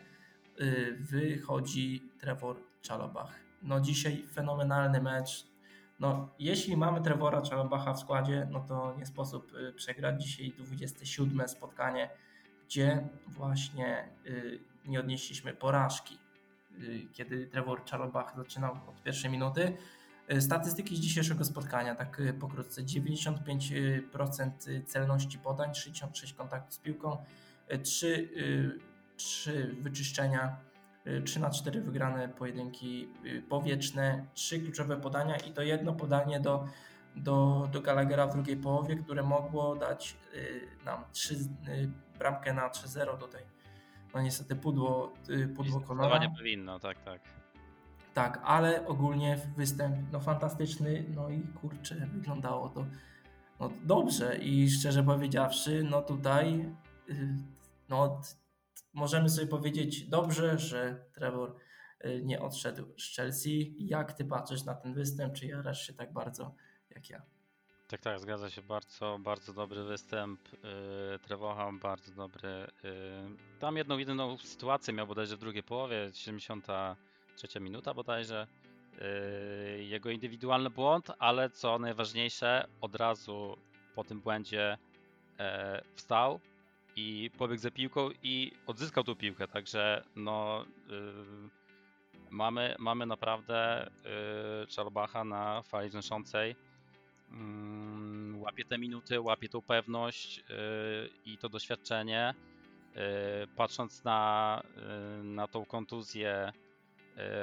y, 0.61 0.97
wychodzi 0.99 2.09
Trevor 2.19 2.55
Czalobach. 2.81 3.39
No 3.61 3.81
dzisiaj 3.81 4.25
fenomenalny 4.33 5.01
mecz, 5.01 5.47
no, 5.99 6.29
jeśli 6.39 6.77
mamy 6.77 7.01
Trevora 7.01 7.41
Czalobacha 7.41 7.93
w 7.93 7.99
składzie, 7.99 8.47
no 8.51 8.59
to 8.59 8.95
nie 8.97 9.05
sposób 9.05 9.53
y, 9.53 9.73
przegrać. 9.73 10.23
Dzisiaj 10.23 10.53
27 10.57 11.47
spotkanie, 11.47 12.09
gdzie 12.65 13.07
właśnie 13.27 14.09
y, 14.25 14.59
nie 14.87 14.99
odnieśliśmy 14.99 15.53
porażki. 15.53 16.19
Y, 16.79 17.07
kiedy 17.13 17.47
Trevor 17.47 17.83
Czalobach 17.83 18.35
zaczynał 18.37 18.73
od 18.87 19.03
pierwszej 19.03 19.31
minuty. 19.31 19.77
Statystyki 20.39 20.95
z 20.95 20.99
dzisiejszego 20.99 21.45
spotkania, 21.45 21.95
tak 21.95 22.21
pokrótce. 22.39 22.81
95% 22.83 24.51
celności 24.85 25.39
podań, 25.39 25.75
66 25.75 26.33
kontaktów 26.33 26.73
z 26.73 26.79
piłką, 26.79 27.17
3, 27.83 28.29
3 29.17 29.75
wyczyszczenia 29.79 30.57
3 31.25 31.39
na 31.39 31.49
4 31.49 31.81
wygrane 31.81 32.29
pojedynki 32.29 33.07
y, 33.25 33.41
powieczne, 33.49 34.25
trzy 34.33 34.59
kluczowe 34.59 34.97
podania 34.97 35.37
i 35.37 35.51
to 35.51 35.61
jedno 35.61 35.93
podanie 35.93 36.39
do, 36.39 36.67
do, 37.15 37.67
do 37.71 37.81
Gallaghera 37.81 38.27
w 38.27 38.33
drugiej 38.33 38.57
połowie, 38.57 38.95
które 38.95 39.23
mogło 39.23 39.75
dać 39.75 40.17
y, 40.33 40.67
nam 40.85 41.03
3, 41.11 41.35
y, 41.35 41.89
bramkę 42.19 42.53
na 42.53 42.69
3-0 42.69 43.17
tutaj. 43.17 43.41
No 44.15 44.21
niestety 44.21 44.55
pudło, 44.55 45.13
pudło 45.55 45.81
kolora. 45.81 46.17
nie 46.17 46.29
powinno, 46.37 46.79
tak, 46.79 47.03
tak. 47.03 47.21
Tak, 48.13 48.41
ale 48.43 48.87
ogólnie 48.87 49.37
występ 49.57 49.95
no, 50.11 50.19
fantastyczny, 50.19 51.05
no 51.15 51.29
i 51.29 51.41
kurczę, 51.41 52.07
wyglądało 52.13 52.69
to 52.69 52.85
no, 53.59 53.69
dobrze 53.83 54.37
i 54.37 54.69
szczerze 54.69 55.03
powiedziawszy, 55.03 55.87
no 55.89 56.01
tutaj 56.01 56.75
no, 57.89 58.21
możemy 58.93 59.29
sobie 59.29 59.47
powiedzieć 59.47 60.07
dobrze, 60.07 60.59
że 60.59 61.05
Trevor 61.13 61.55
y, 62.05 62.21
nie 62.23 62.41
odszedł 62.41 62.85
z 62.97 63.15
Chelsea. 63.15 63.75
Jak 63.79 64.13
ty 64.13 64.25
patrzysz 64.25 64.63
na 64.63 64.75
ten 64.75 64.93
występ? 64.93 65.33
Czy 65.33 65.45
jarasz 65.45 65.87
się 65.87 65.93
tak 65.93 66.13
bardzo 66.13 66.55
jak 66.89 67.09
ja? 67.09 67.34
Tak, 67.87 68.01
tak, 68.01 68.19
zgadza 68.19 68.49
się. 68.49 68.61
Bardzo, 68.61 69.19
bardzo 69.19 69.53
dobry 69.53 69.83
występ 69.83 70.39
yy, 71.29 71.79
bardzo 71.81 72.11
dobry. 72.11 72.67
Yy, 72.83 72.89
tam 73.59 73.77
jedną, 73.77 73.97
jedyną 73.97 74.37
sytuację 74.37 74.93
miał 74.93 75.07
bodajże 75.07 75.35
w 75.35 75.39
drugiej 75.39 75.63
połowie, 75.63 76.09
73 76.13 77.59
minuta 77.59 77.93
bodajże. 77.93 78.47
Yy, 79.77 79.83
jego 79.83 80.09
indywidualny 80.09 80.69
błąd, 80.69 81.11
ale 81.19 81.49
co 81.49 81.79
najważniejsze, 81.79 82.67
od 82.81 82.95
razu 82.95 83.57
po 83.95 84.03
tym 84.03 84.21
błędzie 84.21 84.77
yy, 85.39 85.45
wstał, 85.95 86.39
i 86.95 87.31
pobiegł 87.37 87.61
za 87.61 87.71
piłką 87.71 88.09
i 88.23 88.51
odzyskał 88.67 89.03
tą 89.03 89.15
piłkę, 89.15 89.47
także 89.47 90.03
no 90.15 90.65
yy, 90.89 91.49
mamy, 92.29 92.75
mamy 92.79 93.05
naprawdę 93.05 93.89
yy, 95.13 95.25
na 95.25 95.61
fali 95.61 95.89
wznoszącej. 95.89 96.55
Yy, 97.31 98.39
łapie 98.39 98.65
te 98.65 98.77
minuty, 98.77 99.21
łapie 99.21 99.49
tą 99.49 99.61
pewność 99.61 100.37
yy, 100.37 100.45
i 101.25 101.37
to 101.37 101.49
doświadczenie. 101.49 102.33
Yy, 102.95 103.01
patrząc 103.55 104.03
na, 104.03 104.61
yy, 105.17 105.23
na 105.23 105.47
tą 105.47 105.65
kontuzję 105.65 106.51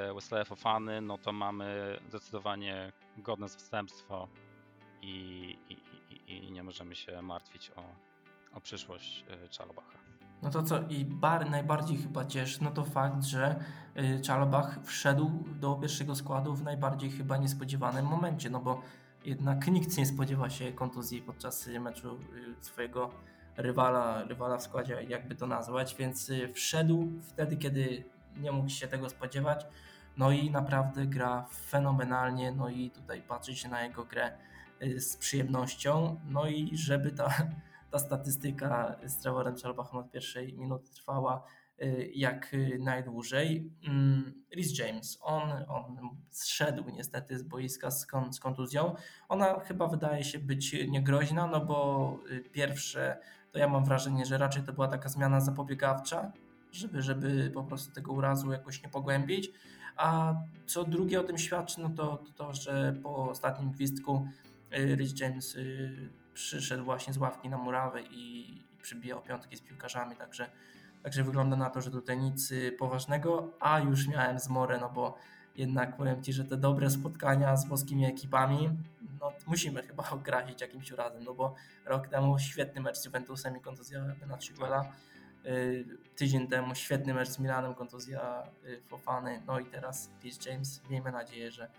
yy, 0.08 0.14
Wesley 0.14 0.44
Fofany, 0.44 1.00
no 1.00 1.18
to 1.18 1.32
mamy 1.32 1.98
zdecydowanie 2.08 2.92
godne 3.18 3.48
zastępstwo 3.48 4.28
i, 5.02 5.58
i, 5.68 5.76
i, 6.32 6.46
i 6.46 6.52
nie 6.52 6.62
możemy 6.62 6.94
się 6.94 7.22
martwić 7.22 7.70
o, 7.76 7.82
o 8.56 8.60
przyszłość 8.60 9.24
y, 9.44 9.48
Czalobacha. 9.48 9.98
No 10.42 10.50
to 10.50 10.62
co 10.62 10.80
i 10.88 11.04
bar 11.04 11.50
najbardziej 11.50 11.96
chyba 11.96 12.24
cieszy, 12.24 12.64
no 12.64 12.70
to 12.70 12.84
fakt, 12.84 13.24
że 13.24 13.64
y, 13.96 14.20
Czalobach 14.20 14.78
wszedł 14.84 15.44
do 15.60 15.74
pierwszego 15.74 16.14
składu 16.14 16.54
w 16.54 16.62
najbardziej 16.62 17.10
chyba 17.10 17.36
niespodziewanym 17.36 18.06
momencie, 18.06 18.50
no 18.50 18.60
bo 18.60 18.82
jednak 19.24 19.66
nikt 19.66 19.96
nie 19.98 20.06
spodziewa 20.06 20.50
się 20.50 20.72
kontuzji 20.72 21.22
podczas 21.22 21.66
meczu 21.66 22.14
y, 22.60 22.64
swojego 22.64 23.10
rywala, 23.56 24.24
rywala 24.24 24.58
w 24.58 24.62
składzie, 24.62 25.02
jakby 25.08 25.34
to 25.34 25.46
nazwać, 25.46 25.94
więc 25.98 26.30
wszedł 26.54 27.08
wtedy, 27.22 27.56
kiedy 27.56 28.04
nie 28.36 28.52
mógł 28.52 28.68
się 28.68 28.88
tego 28.88 29.10
spodziewać. 29.10 29.66
No 30.16 30.30
i 30.30 30.50
naprawdę 30.50 31.06
gra 31.06 31.46
fenomenalnie, 31.70 32.52
no 32.52 32.68
i 32.68 32.90
tutaj 32.90 33.22
patrzy 33.22 33.56
się 33.56 33.68
na 33.68 33.82
jego 33.82 34.04
grę 34.04 34.32
z 34.96 35.16
przyjemnością. 35.16 36.20
No 36.28 36.46
i 36.46 36.76
żeby 36.76 37.10
ta 37.12 37.34
ta 37.92 37.98
statystyka 37.98 38.96
z 39.06 39.16
Trevorem 39.16 39.56
Chalbachem 39.56 40.00
od 40.00 40.10
pierwszej 40.10 40.54
minuty 40.54 40.90
trwała 40.90 41.36
y, 41.38 41.61
jak 42.14 42.52
najdłużej. 42.78 43.70
Mm, 43.88 44.42
Rhys 44.54 44.78
James, 44.78 45.18
on, 45.20 45.42
on 45.68 46.16
zszedł 46.30 46.90
niestety 46.90 47.38
z 47.38 47.42
boiska 47.42 47.90
z, 47.90 48.06
kon, 48.06 48.32
z 48.32 48.40
kontuzją. 48.40 48.94
Ona 49.28 49.60
chyba 49.60 49.86
wydaje 49.86 50.24
się 50.24 50.38
być 50.38 50.76
niegroźna, 50.88 51.46
no 51.46 51.64
bo 51.64 52.18
y, 52.30 52.40
pierwsze 52.40 53.18
to 53.52 53.58
ja 53.58 53.68
mam 53.68 53.84
wrażenie, 53.84 54.26
że 54.26 54.38
raczej 54.38 54.62
to 54.62 54.72
była 54.72 54.88
taka 54.88 55.08
zmiana 55.08 55.40
zapobiegawcza, 55.40 56.32
żeby, 56.72 57.02
żeby 57.02 57.50
po 57.54 57.64
prostu 57.64 57.94
tego 57.94 58.12
urazu 58.12 58.52
jakoś 58.52 58.82
nie 58.82 58.88
pogłębić. 58.88 59.50
A 59.96 60.34
co 60.66 60.84
drugie 60.84 61.20
o 61.20 61.24
tym 61.24 61.38
świadczy, 61.38 61.80
no 61.80 61.90
to, 61.90 62.24
to, 62.36 62.54
że 62.54 62.94
po 63.02 63.30
ostatnim 63.30 63.72
gwizdku 63.72 64.28
y, 64.78 64.96
Rhys 64.96 65.20
James 65.20 65.56
przyszedł 66.34 66.84
właśnie 66.84 67.12
z 67.12 67.18
ławki 67.18 67.48
na 67.48 67.58
murawę 67.58 68.02
i 68.02 68.54
przybijał 68.82 69.22
piątki 69.22 69.56
z 69.56 69.60
piłkarzami, 69.60 70.16
także, 70.16 70.50
także 71.02 71.24
wygląda 71.24 71.56
na 71.56 71.70
to, 71.70 71.80
że 71.80 71.90
tutaj 71.90 72.18
nic 72.18 72.52
poważnego, 72.78 73.50
a 73.60 73.80
już 73.80 74.08
miałem 74.08 74.38
zmorę, 74.38 74.78
no 74.78 74.90
bo 74.90 75.14
jednak 75.56 75.96
powiem 75.96 76.22
Ci, 76.22 76.32
że 76.32 76.44
te 76.44 76.56
dobre 76.56 76.90
spotkania 76.90 77.56
z 77.56 77.66
włoskimi 77.68 78.04
ekipami, 78.06 78.70
no 79.20 79.32
musimy 79.46 79.82
chyba 79.82 80.10
ograzić 80.20 80.60
jakimś 80.60 80.90
razem, 80.90 81.24
no 81.24 81.34
bo 81.34 81.54
rok 81.84 82.08
temu 82.08 82.38
świetny 82.38 82.80
mecz 82.80 82.96
z 82.96 83.04
Juventusem 83.04 83.56
i 83.56 83.60
kontuzja 83.60 84.00
Benaciuela, 84.20 84.92
y, 85.46 85.84
tydzień 86.16 86.48
temu 86.48 86.74
świetny 86.74 87.14
mecz 87.14 87.28
z 87.28 87.38
Milanem, 87.38 87.74
kontuzja 87.74 88.42
y, 88.64 88.80
Fofany, 88.88 89.42
no 89.46 89.60
i 89.60 89.66
teraz 89.66 90.10
Pierce 90.20 90.50
James, 90.50 90.82
miejmy 90.90 91.12
nadzieję, 91.12 91.50
że, 91.50 91.70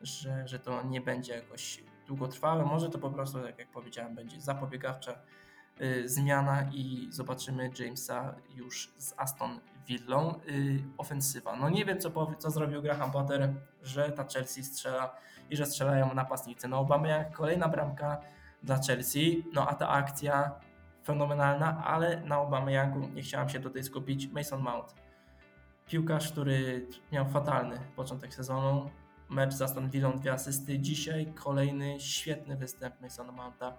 że, 0.00 0.48
że 0.48 0.58
to 0.58 0.82
nie 0.82 1.00
będzie 1.00 1.34
jakoś 1.34 1.84
długotrwałe. 2.06 2.64
Może 2.64 2.90
to 2.90 2.98
po 2.98 3.10
prostu, 3.10 3.42
tak 3.42 3.58
jak 3.58 3.68
powiedziałem, 3.68 4.14
będzie 4.14 4.40
zapobiegawcza 4.40 5.12
y, 5.12 5.16
zmiana 6.04 6.70
i 6.72 7.08
zobaczymy 7.10 7.70
Jamesa 7.78 8.34
już 8.54 8.92
z 8.98 9.14
Aston 9.16 9.60
Villą. 9.86 10.40
Y, 10.48 10.82
ofensywa. 10.98 11.56
No 11.56 11.70
nie 11.70 11.84
wiem, 11.84 12.00
co, 12.00 12.10
powie, 12.10 12.36
co 12.36 12.50
zrobił 12.50 12.82
Graham 12.82 13.10
Potter, 13.10 13.54
że 13.82 14.12
ta 14.12 14.24
Chelsea 14.24 14.62
strzela 14.62 15.16
i 15.50 15.56
że 15.56 15.66
strzelają 15.66 16.14
napastnicy. 16.14 16.68
No 16.68 16.78
Obama 16.78 17.08
jak 17.08 17.32
kolejna 17.32 17.68
bramka 17.68 18.20
dla 18.62 18.78
Chelsea, 18.78 19.44
no 19.52 19.68
a 19.68 19.74
ta 19.74 19.88
akcja 19.88 20.60
fenomenalna, 21.04 21.84
ale 21.84 22.20
na 22.20 22.40
Obamayangu 22.40 23.08
nie 23.08 23.22
chciałem 23.22 23.48
się 23.48 23.60
tutaj 23.60 23.84
skupić. 23.84 24.28
Mason 24.28 24.62
Mount. 24.62 24.94
Piłkarz, 25.86 26.32
który 26.32 26.86
miał 27.12 27.28
fatalny 27.28 27.80
początek 27.96 28.34
sezonu, 28.34 28.90
mecz 29.30 29.54
z 29.54 29.62
Aston 29.62 29.90
Villą, 29.90 30.18
dwie 30.18 30.32
asysty. 30.32 30.78
Dzisiaj 30.78 31.32
kolejny 31.34 32.00
świetny 32.00 32.56
występ 32.56 33.00
Masona 33.00 33.32
Mounta, 33.32 33.68
y, 33.68 33.74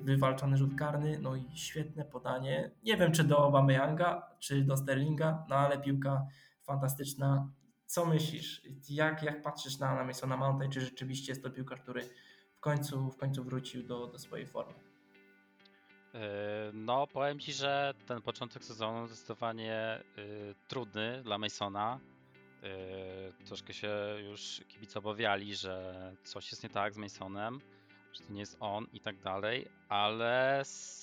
wywalczony 0.00 0.56
rzut 0.56 0.74
karny, 0.74 1.18
no 1.18 1.36
i 1.36 1.44
świetne 1.54 2.04
podanie. 2.04 2.70
Nie 2.84 2.96
wiem, 2.96 3.12
czy 3.12 3.24
do 3.24 3.38
Aubameyanga, 3.38 4.30
czy 4.38 4.62
do 4.62 4.76
Sterlinga, 4.76 5.44
no 5.48 5.56
ale 5.56 5.78
piłka 5.78 6.26
fantastyczna. 6.62 7.48
Co 7.86 8.06
myślisz? 8.06 8.62
Jak, 8.88 9.22
jak 9.22 9.42
patrzysz 9.42 9.78
na, 9.78 9.94
na 9.94 10.04
Masona 10.04 10.36
Mounta 10.36 10.68
czy 10.68 10.80
rzeczywiście 10.80 11.32
jest 11.32 11.42
to 11.42 11.50
piłka, 11.50 11.76
który 11.76 12.02
w 12.52 12.60
końcu, 12.60 13.10
w 13.10 13.16
końcu 13.16 13.44
wrócił 13.44 13.82
do, 13.82 14.06
do 14.06 14.18
swojej 14.18 14.46
formy? 14.46 14.74
E, 16.14 16.70
no, 16.72 17.06
powiem 17.06 17.38
Ci, 17.40 17.52
że 17.52 17.94
ten 18.06 18.22
początek 18.22 18.64
sezonu 18.64 19.06
zdecydowanie 19.06 20.02
y, 20.18 20.54
trudny 20.68 21.22
dla 21.22 21.38
Masona. 21.38 22.00
Yy, 22.62 23.44
troszkę 23.46 23.72
się 23.72 23.90
już 24.30 24.62
kibice 24.68 24.98
obawiali, 24.98 25.54
że 25.54 25.94
coś 26.24 26.50
jest 26.50 26.62
nie 26.62 26.68
tak 26.68 26.94
z 26.94 26.96
Masonem, 26.96 27.60
to 28.26 28.32
nie 28.32 28.40
jest 28.40 28.56
on 28.60 28.86
i 28.92 29.00
tak 29.00 29.16
dalej, 29.18 29.68
ale 29.88 30.60
z, 30.64 31.02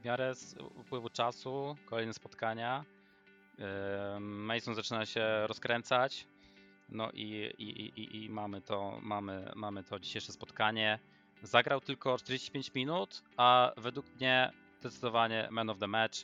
w 0.00 0.04
miarę 0.04 0.34
z 0.34 0.54
upływu 0.60 1.10
czasu, 1.10 1.76
kolejne 1.86 2.14
spotkania, 2.14 2.84
Mason 4.20 4.74
zaczyna 4.74 5.06
się 5.06 5.46
rozkręcać. 5.46 6.26
No 6.88 7.10
i, 7.12 7.52
i, 7.58 8.00
i, 8.00 8.24
i 8.24 8.30
mamy, 8.30 8.60
to, 8.60 8.98
mamy, 9.02 9.52
mamy 9.56 9.84
to 9.84 9.98
dzisiejsze 9.98 10.32
spotkanie. 10.32 10.98
Zagrał 11.42 11.80
tylko 11.80 12.18
45 12.18 12.74
minut, 12.74 13.22
a 13.36 13.72
według 13.76 14.06
mnie 14.16 14.52
zdecydowanie 14.80 15.48
man 15.50 15.70
of 15.70 15.78
the 15.78 15.86
match. 15.86 16.18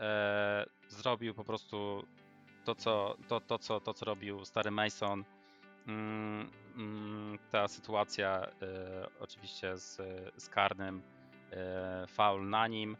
E, 0.00 0.66
zrobił 0.88 1.34
po 1.34 1.44
prostu 1.44 2.06
to 2.64 2.74
co, 2.74 3.16
to, 3.28 3.40
to, 3.40 3.58
co, 3.58 3.80
to, 3.80 3.94
co 3.94 4.04
robił 4.04 4.44
stary 4.44 4.70
Mason. 4.70 5.24
Mm, 5.86 6.50
ta 7.50 7.68
sytuacja 7.68 8.40
e, 8.40 8.50
oczywiście 9.20 9.76
z, 9.76 9.96
z 10.36 10.48
karnym, 10.48 11.02
e, 11.52 12.06
faul 12.06 12.48
na 12.48 12.66
nim, 12.66 12.96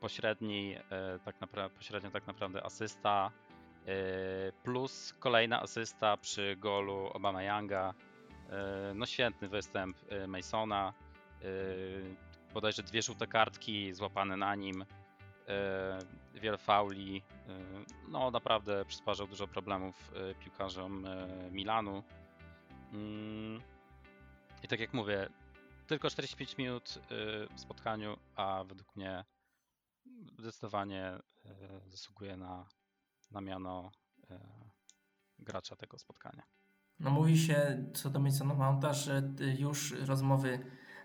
pośredni, 0.00 0.76
e, 0.76 1.18
tak 1.24 1.40
naprawdę, 1.40 1.76
pośrednio 1.76 2.10
tak 2.10 2.26
naprawdę 2.26 2.64
asysta, 2.64 3.30
plus 4.62 5.14
kolejna 5.18 5.62
asysta 5.62 6.16
przy 6.16 6.56
golu 6.56 7.06
Obama 7.06 7.42
Younga. 7.42 7.94
No 8.94 9.06
świetny 9.06 9.48
występ 9.48 9.96
Masona. 10.26 10.92
Bodajże 12.54 12.82
dwie 12.82 13.02
żółte 13.02 13.26
kartki 13.26 13.94
złapane 13.94 14.36
na 14.36 14.54
nim, 14.54 14.84
wiele 16.34 16.58
fauli. 16.58 17.22
No 18.08 18.30
naprawdę 18.30 18.84
przysparzał 18.84 19.26
dużo 19.26 19.46
problemów 19.46 20.12
piłkarzom 20.40 21.06
Milanu. 21.50 22.02
Mm, 22.92 23.62
I 24.62 24.68
tak 24.68 24.80
jak 24.80 24.94
mówię, 24.94 25.28
tylko 25.86 26.10
45 26.10 26.58
minut 26.58 26.98
e, 26.98 27.54
w 27.54 27.60
spotkaniu, 27.60 28.16
a 28.36 28.64
według 28.64 28.96
mnie 28.96 29.24
zdecydowanie 30.38 31.04
e, 31.06 31.20
zasługuje 31.86 32.36
na, 32.36 32.68
na 33.30 33.40
miano 33.40 33.90
e, 34.30 34.38
gracza 35.38 35.76
tego 35.76 35.98
spotkania. 35.98 36.42
No 37.00 37.10
mówi 37.10 37.38
się 37.38 37.84
co 37.94 38.10
do 38.10 38.20
Masona 38.20 38.54
Mounta, 38.54 38.92
że 38.92 39.30
y, 39.40 39.56
już 39.58 39.92
rozmowy 39.92 40.58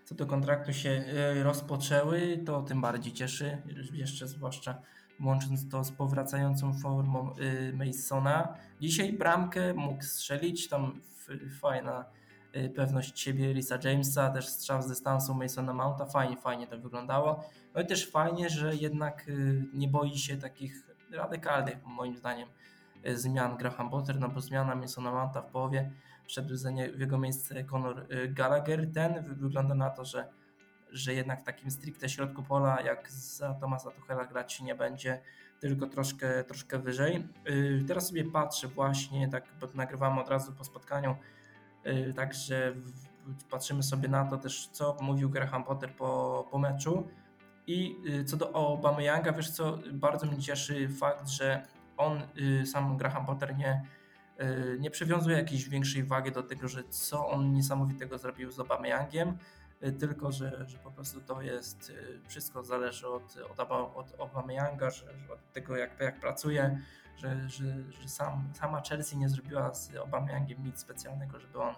co 0.04 0.14
do 0.14 0.26
kontraktu 0.26 0.72
się 0.72 0.90
y, 0.90 1.42
rozpoczęły, 1.42 2.42
to 2.46 2.62
tym 2.62 2.80
bardziej 2.80 3.12
cieszy, 3.12 3.62
jeszcze 3.92 4.28
zwłaszcza 4.28 4.82
łącząc 5.20 5.68
to 5.70 5.84
z 5.84 5.92
powracającą 5.92 6.72
formą 6.72 7.34
y, 7.38 7.72
Masona. 7.76 8.54
Dzisiaj 8.80 9.12
bramkę 9.12 9.74
mógł 9.74 10.02
strzelić, 10.02 10.68
tam 10.68 11.00
fajna 11.60 12.04
y, 12.56 12.70
pewność 12.70 13.20
siebie 13.20 13.52
Risa 13.52 13.78
Jamesa, 13.84 14.30
też 14.30 14.48
strzał 14.48 14.82
z 14.82 14.86
dystansu 14.86 15.34
Masona 15.34 15.72
Mounta, 15.72 16.06
fajnie, 16.06 16.36
fajnie 16.36 16.66
to 16.66 16.78
wyglądało. 16.78 17.44
No 17.74 17.80
i 17.80 17.86
też 17.86 18.10
fajnie, 18.10 18.50
że 18.50 18.76
jednak 18.76 19.28
y, 19.28 19.64
nie 19.74 19.88
boi 19.88 20.18
się 20.18 20.36
takich 20.36 20.86
radykalnych 21.12 21.84
moim 21.86 22.16
zdaniem 22.16 22.48
zmian 23.14 23.56
Graham 23.56 23.90
Potter, 23.90 24.20
no 24.20 24.28
bo 24.28 24.40
zmiana 24.40 24.74
Masona 24.74 25.12
Mounta 25.12 25.42
w 25.42 25.50
połowie 25.50 25.90
wszedł 26.26 26.54
w 26.96 27.00
jego 27.00 27.18
miejsce 27.18 27.64
Conor 27.64 28.06
Gallagher. 28.28 28.92
Ten 28.92 29.24
wy- 29.24 29.34
wygląda 29.34 29.74
na 29.74 29.90
to, 29.90 30.04
że, 30.04 30.28
że 30.94 31.14
jednak 31.14 31.40
w 31.40 31.44
takim 31.44 31.70
stricte 31.70 32.08
środku 32.08 32.42
pola, 32.42 32.80
jak 32.80 33.10
za 33.10 33.54
Tomasa 33.54 33.90
Tuchela 33.90 34.24
grać 34.24 34.60
nie 34.60 34.74
będzie, 34.74 35.20
tylko 35.60 35.86
troszkę, 35.86 36.44
troszkę 36.44 36.78
wyżej. 36.78 37.28
Y, 37.48 37.84
Teraz 37.88 38.08
sobie 38.08 38.24
patrzę 38.24 38.68
właśnie, 38.68 39.28
tak 39.28 39.44
bo 39.60 39.68
nagrywamy 39.74 40.20
od 40.20 40.28
razu 40.28 40.52
po 40.52 40.64
spotkaniu, 40.64 41.16
y, 41.86 42.14
także 42.14 42.74
patrzymy 43.50 43.82
sobie 43.82 44.08
na 44.08 44.24
to 44.24 44.36
też, 44.36 44.68
co 44.72 44.96
mówił 45.00 45.30
Graham 45.30 45.64
Potter 45.64 45.96
po, 45.96 46.48
po 46.50 46.58
meczu. 46.58 47.08
I 47.66 47.96
y, 48.06 48.24
co 48.24 48.36
do 48.36 48.52
Obameyanga, 48.52 49.32
wiesz 49.32 49.50
co, 49.50 49.78
bardzo 49.92 50.26
mnie 50.26 50.38
cieszy 50.38 50.88
fakt, 50.88 51.28
że 51.28 51.66
on, 51.96 52.22
sam 52.64 52.96
Graham 52.96 53.26
Potter 53.26 53.56
nie, 53.56 53.82
nie 54.78 54.90
przywiązuje 54.90 55.36
jakiejś 55.36 55.68
większej 55.68 56.04
wagi 56.04 56.32
do 56.32 56.42
tego, 56.42 56.68
że 56.68 56.84
co 56.84 57.28
on 57.28 57.52
niesamowitego 57.52 58.18
zrobił 58.18 58.50
z 58.50 58.60
Obameyangiem, 58.60 59.28
y, 59.28 59.34
tylko 59.92 60.32
że, 60.32 60.64
że 60.66 60.78
po 60.78 60.90
prostu 60.90 61.20
to 61.20 61.42
jest, 61.42 61.90
y, 61.90 62.20
wszystko 62.28 62.62
zależy 62.62 63.08
od, 63.08 63.36
od, 63.36 63.60
od 64.18 64.30
że, 64.80 64.90
że 64.90 65.06
od 65.32 65.52
tego 65.52 65.76
jak, 65.76 66.00
jak 66.00 66.20
pracuje, 66.20 66.80
że, 67.16 67.48
że, 67.48 67.92
że 67.92 68.08
sam, 68.08 68.52
sama 68.54 68.80
Chelsea 68.80 69.16
nie 69.16 69.28
zrobiła 69.28 69.74
z 69.74 69.96
Obameyangiem 69.96 70.64
nic 70.64 70.78
specjalnego, 70.78 71.40
żeby 71.40 71.62
on 71.62 71.74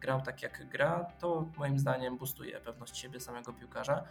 grał 0.00 0.22
tak 0.22 0.42
jak 0.42 0.68
gra, 0.68 1.04
to 1.18 1.46
moim 1.56 1.78
zdaniem 1.78 2.18
boostuje 2.18 2.60
pewność 2.60 2.98
siebie 2.98 3.20
samego 3.20 3.52
piłkarza. 3.52 4.04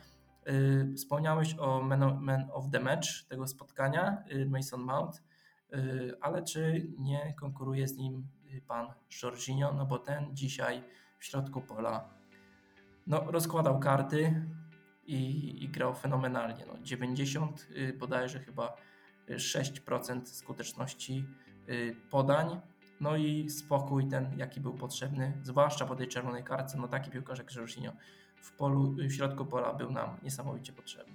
Y, 0.47 0.93
Wspomniałeś 0.95 1.55
o 1.59 1.81
man 1.81 2.49
of, 2.53 2.65
the 2.71 2.79
match 2.79 3.23
tego 3.29 3.47
spotkania, 3.47 4.23
y, 4.31 4.45
Mason 4.45 4.81
Mount, 4.81 5.23
y, 5.73 6.13
ale 6.21 6.43
czy 6.43 6.87
nie 6.97 7.33
konkuruje 7.33 7.87
z 7.87 7.97
nim 7.97 8.27
y, 8.53 8.61
pan 8.67 8.87
Jorginho, 9.23 9.73
no 9.73 9.85
bo 9.85 9.99
ten 9.99 10.35
dzisiaj 10.35 10.83
w 11.19 11.25
środku 11.25 11.61
pola 11.61 12.16
no, 13.07 13.31
rozkładał 13.31 13.79
karty 13.79 14.45
i, 15.05 15.63
i 15.63 15.69
grał 15.69 15.93
fenomenalnie. 15.93 16.65
No, 16.67 16.73
90 16.81 17.67
y, 17.71 17.93
bodajże 17.93 18.39
chyba 18.39 18.77
y, 19.29 19.35
6% 19.35 20.25
skuteczności 20.25 21.25
y, 21.69 21.95
podań. 22.09 22.61
No 22.99 23.15
i 23.15 23.49
spokój 23.49 24.07
ten, 24.07 24.37
jaki 24.37 24.61
był 24.61 24.73
potrzebny, 24.73 25.33
zwłaszcza 25.43 25.85
po 25.85 25.95
tej 25.95 26.07
czerwonej 26.07 26.43
kartce. 26.43 26.77
No 26.77 26.87
taki 26.87 27.11
piłkarz 27.11 27.39
jak 27.39 27.55
Jorginho 27.55 27.91
w, 28.41 28.51
polu, 28.51 28.95
w 28.97 29.11
środku 29.11 29.45
pola 29.45 29.73
był 29.73 29.91
nam 29.91 30.17
niesamowicie 30.23 30.73
potrzebny. 30.73 31.13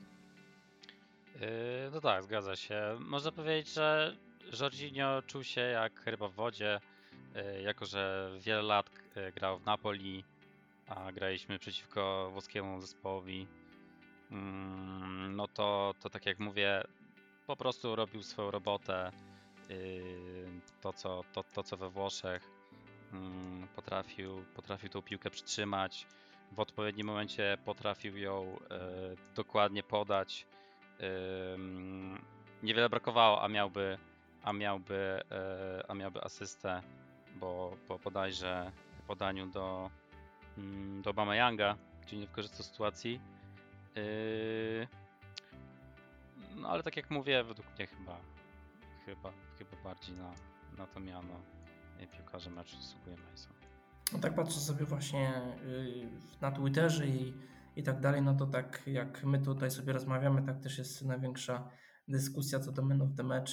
No 1.92 2.00
tak, 2.00 2.22
zgadza 2.22 2.56
się. 2.56 2.96
Można 3.00 3.32
powiedzieć, 3.32 3.74
że 3.74 4.16
Jorginho 4.60 5.22
czuł 5.22 5.44
się 5.44 5.60
jak 5.60 6.06
ryba 6.06 6.28
w 6.28 6.34
wodzie, 6.34 6.80
jako 7.62 7.86
że 7.86 8.30
wiele 8.40 8.62
lat 8.62 8.90
grał 9.34 9.58
w 9.58 9.64
Napoli, 9.64 10.24
a 10.94 11.12
graliśmy 11.12 11.58
przeciwko 11.58 12.28
włoskiemu 12.32 12.80
zespołowi. 12.80 13.46
Mm, 14.30 15.36
No 15.36 15.48
to, 15.48 15.94
to 16.00 16.10
tak 16.10 16.26
jak 16.26 16.38
mówię, 16.38 16.84
po 17.46 17.56
prostu 17.56 17.96
robił 17.96 18.22
swoją 18.22 18.50
robotę. 18.50 19.12
yy, 19.68 20.60
To 20.80 20.92
co, 20.92 21.24
to, 21.32 21.44
to 21.44 21.62
co 21.62 21.76
we 21.76 21.90
Włoszech 21.90 22.50
mm, 23.12 23.68
potrafił, 23.76 24.44
potrafił 24.54 24.88
tą 24.88 25.02
piłkę 25.02 25.30
przytrzymać. 25.30 26.06
W 26.52 26.60
odpowiednim 26.60 27.06
momencie 27.06 27.58
potrafił 27.64 28.16
ją 28.18 28.58
yy, 28.70 29.16
dokładnie 29.34 29.82
podać. 29.82 30.46
Ym, 31.54 32.18
niewiele 32.62 32.88
brakowało, 32.88 33.42
a 33.42 33.48
miałby, 33.48 33.98
a 34.42 34.52
miałby, 34.52 35.22
e, 35.30 35.84
a 35.88 35.94
miałby 35.94 36.22
asystę, 36.24 36.82
bo 37.34 37.76
po 37.88 37.98
bodajże 37.98 38.72
podaniu 39.06 39.46
do, 39.46 39.90
do 41.02 41.10
Obama 41.10 41.36
Younga, 41.36 41.76
gdzie 42.02 42.16
nie 42.16 42.26
wykorzystał 42.26 42.62
sytuacji. 42.62 43.20
Yy, 43.96 44.88
no 46.56 46.68
ale 46.68 46.82
tak 46.82 46.96
jak 46.96 47.10
mówię, 47.10 47.44
według 47.44 47.66
mnie 47.76 47.86
chyba, 47.86 48.20
chyba, 49.06 49.32
chyba 49.58 49.82
bardziej 49.84 50.16
na, 50.16 50.32
na 50.78 50.86
to 50.86 51.00
miano 51.00 51.40
piłkarza 52.06 52.50
meczu 52.50 52.76
zasługuje 52.76 53.16
Mason. 53.16 53.52
No 54.12 54.18
tak 54.18 54.34
patrzę 54.34 54.60
sobie 54.60 54.84
właśnie 54.84 55.42
y, 55.66 56.08
na 56.40 56.50
Twitterze 56.50 57.06
i, 57.06 57.34
i 57.76 57.82
tak 57.82 58.00
dalej, 58.00 58.22
no 58.22 58.34
to 58.34 58.46
tak 58.46 58.82
jak 58.86 59.24
my 59.24 59.38
tutaj 59.38 59.70
sobie 59.70 59.92
rozmawiamy, 59.92 60.42
tak 60.42 60.60
też 60.60 60.78
jest 60.78 61.04
największa 61.04 61.68
dyskusja 62.08 62.60
co 62.60 62.72
do 62.72 62.82
men 62.82 63.02
of 63.02 63.08
the 63.16 63.22
match. 63.22 63.52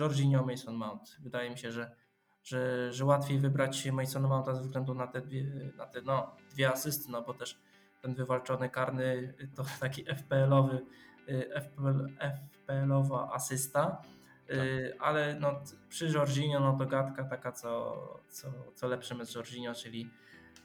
Jorginho, 0.00 0.46
Mason 0.46 0.74
Mount. 0.74 1.16
Wydaje 1.20 1.50
mi 1.50 1.58
się, 1.58 1.72
że, 1.72 1.96
że, 2.44 2.92
że 2.92 3.04
łatwiej 3.04 3.38
wybrać 3.38 3.90
Masona 3.90 4.28
Mounta 4.28 4.54
ze 4.54 4.62
względu 4.62 4.94
na 4.94 5.06
te 5.06 5.20
dwie, 5.20 5.44
na 5.76 5.86
te, 5.86 6.02
no, 6.02 6.36
dwie 6.50 6.72
asysty, 6.72 7.12
no 7.12 7.22
bo 7.22 7.34
też 7.34 7.58
ten 8.02 8.14
wywalczony 8.14 8.70
karny 8.70 9.34
to 9.54 9.64
taki 9.80 10.04
FPL-owy, 10.04 10.80
y, 11.28 11.50
FPL, 11.54 12.08
FPL-owa 12.18 13.32
asysta. 13.32 14.02
Y, 14.50 14.96
ale 15.00 15.36
no, 15.40 15.60
przy 15.88 16.06
Jorginho 16.06 16.60
no 16.60 16.78
to 16.78 16.86
gadka 16.86 17.24
taka, 17.24 17.52
co, 17.52 17.96
co, 18.28 18.52
co 18.74 18.88
lepszy 18.88 19.14
mecz 19.14 19.34
Jorginho, 19.34 19.74
czyli 19.74 20.10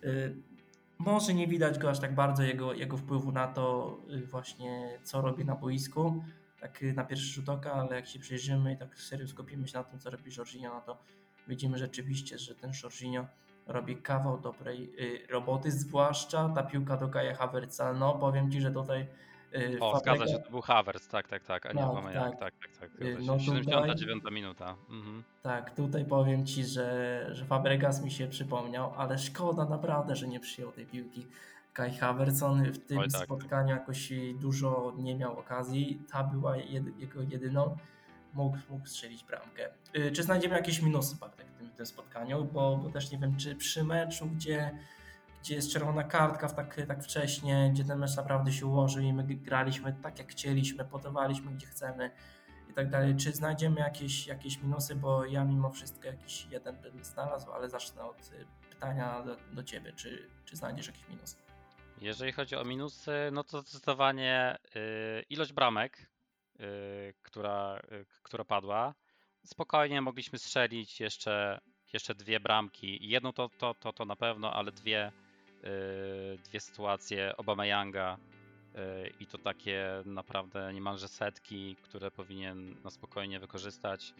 y, 0.04 0.36
może 0.98 1.34
nie 1.34 1.48
widać 1.48 1.80
go 1.80 1.90
aż 1.90 2.00
tak 2.00 2.16
bardzo 2.16 2.44
jego, 2.44 2.74
jego 2.74 2.98
wpływu 2.98 3.32
na 3.32 3.48
to 3.48 3.98
właśnie 4.26 5.00
co 5.04 5.22
robi 5.22 5.46
na 5.46 5.56
boisku, 5.56 6.24
tak 6.60 6.82
na 6.82 7.04
pierwszy 7.04 7.34
rzut 7.34 7.50
oka, 7.50 7.74
ale 7.74 7.96
jak 7.96 8.08
się 8.08 8.20
przyjrzymy 8.20 8.74
i 8.74 8.78
tak 8.78 9.00
serio 9.00 9.28
skupimy 9.28 9.68
się 9.68 9.78
na 9.78 9.84
tym, 9.84 10.00
co 10.00 10.10
robi 10.10 10.32
Jorginho, 10.38 10.74
no 10.74 10.82
to 10.82 11.04
widzimy 11.50 11.78
rzeczywiście, 11.78 12.38
że 12.38 12.56
ten 12.56 12.72
Jorginho 12.84 13.26
robi 13.68 13.96
kawał 13.98 14.40
dobrej 14.40 14.92
y, 15.00 15.28
roboty, 15.32 15.72
zwłaszcza 15.72 16.50
ta 16.50 16.64
piłka 16.64 16.98
do 16.98 17.08
Kaja 17.10 17.36
Havertza, 17.36 17.94
no 17.94 18.14
powiem 18.14 18.52
Ci, 18.52 18.62
że 18.62 18.72
tutaj 18.72 19.08
y, 19.56 19.78
O, 19.82 20.00
zgadza 20.00 20.24
Fabregas- 20.26 20.32
się, 20.32 20.40
to 20.40 20.50
był 20.52 20.62
Havertz, 20.62 21.08
tak, 21.08 21.28
tak, 21.28 21.44
tak, 21.44 21.66
a 21.66 21.74
nie 21.74 21.80
Tak, 21.82 21.94
Young, 22.16 22.40
tak. 22.40 22.40
tak, 22.40 22.54
tak, 22.58 22.80
tak. 22.80 22.90
Zgadza 22.92 23.16
no 23.20 23.34
tutaj- 23.34 23.40
79 23.46 24.24
minuta. 24.32 24.76
Mhm. 24.90 25.24
Tak, 25.44 25.76
tutaj 25.76 26.06
powiem 26.06 26.46
Ci, 26.46 26.66
że, 26.66 27.30
że 27.32 27.46
Fabregas 27.46 28.04
mi 28.04 28.12
się 28.12 28.28
przypomniał, 28.28 28.94
ale 28.98 29.18
szkoda 29.18 29.66
naprawdę, 29.66 30.16
że 30.16 30.28
nie 30.28 30.40
przyjął 30.40 30.72
tej 30.72 30.86
piłki. 30.86 31.26
Kai 31.74 31.98
Havertz, 31.98 32.44
on 32.44 32.64
w 32.72 32.78
tym 32.86 32.98
Oj, 32.98 33.10
tak, 33.10 33.24
spotkaniu 33.26 33.70
jakoś 33.70 34.14
dużo 34.40 34.94
nie 34.98 35.16
miał 35.16 35.40
okazji, 35.40 36.02
ta 36.12 36.24
była 36.24 36.58
jedy, 36.58 36.92
jego 37.00 37.22
jedyną. 37.22 37.78
Mógł, 38.34 38.58
mógł 38.70 38.86
strzelić 38.86 39.24
bramkę. 39.24 39.70
Y, 39.96 40.12
czy 40.12 40.24
znajdziemy 40.24 40.56
jakieś 40.56 40.82
minusy 40.82 41.16
Bartek 41.16 41.48
w 41.48 41.58
tym, 41.58 41.70
w 41.70 41.76
tym 41.76 41.86
spotkaniu? 41.86 42.46
Bo, 42.46 42.78
bo 42.78 42.90
też 42.90 43.12
nie 43.12 43.18
wiem, 43.18 43.38
czy 43.38 43.56
przy 43.56 43.84
meczu, 43.84 44.26
gdzie, 44.26 44.78
gdzie 45.42 45.56
jest 45.56 45.74
czerwona 45.74 46.04
kartka 46.04 46.48
w 46.48 46.54
tak, 46.54 46.82
tak 46.88 47.04
wcześnie, 47.04 47.70
gdzie 47.74 47.84
ten 47.84 48.00
mecz 48.00 48.16
naprawdę 48.16 48.52
się 48.52 48.66
ułożył 48.66 49.04
i 49.04 49.14
my 49.14 49.24
graliśmy 49.24 49.96
tak 50.04 50.20
jak 50.20 50.32
chcieliśmy, 50.32 50.86
podawaliśmy 50.86 51.52
gdzie 51.52 51.68
chcemy 51.68 52.12
i 52.70 52.74
tak 52.74 52.90
dalej. 52.90 53.16
Czy 53.16 53.32
znajdziemy 53.32 53.80
jakieś, 53.80 54.28
jakieś 54.28 54.62
minusy? 54.62 54.96
Bo 54.96 55.26
ja 55.26 55.46
mimo 55.46 55.70
wszystko 55.70 56.08
jakiś 56.08 56.48
jeden 56.52 56.76
bym 56.76 57.04
znalazł, 57.04 57.52
ale 57.52 57.70
zacznę 57.70 58.04
od 58.04 58.32
y, 58.32 58.46
pytania 58.70 59.24
do, 59.24 59.36
do 59.54 59.64
Ciebie. 59.64 59.94
Czy, 59.94 60.30
czy 60.46 60.56
znajdziesz 60.56 60.88
jakieś 60.88 61.08
minusy? 61.10 61.36
Jeżeli 62.02 62.32
chodzi 62.32 62.56
o 62.56 62.64
minusy, 62.64 63.12
no 63.32 63.44
to 63.44 63.62
zdecydowanie 63.62 64.58
y, 64.76 65.26
ilość 65.30 65.54
bramek, 65.54 66.10
która, 67.24 67.82
y, 67.92 68.06
która 68.24 68.44
padła. 68.44 68.94
Spokojnie 69.46 70.02
mogliśmy 70.02 70.40
strzelić 70.40 71.00
jeszcze, 71.00 71.62
jeszcze 71.94 72.16
dwie 72.16 72.40
bramki. 72.40 73.10
Jedną 73.10 73.34
to, 73.34 73.50
to, 73.50 73.74
to, 73.74 73.94
to 73.94 74.06
na 74.06 74.16
pewno, 74.16 74.54
ale 74.54 74.72
dwie, 74.72 75.12
dwie 76.46 76.60
sytuacje 76.60 77.38
Obama 77.38 77.66
i 79.20 79.28
to 79.28 79.38
takie 79.38 80.04
naprawdę 80.06 80.74
niemalże 80.74 81.08
setki, 81.08 81.76
które 81.82 82.12
powinien 82.12 82.76
na 82.84 82.90
spokojnie 82.90 83.40
wykorzystać. 83.40 84.14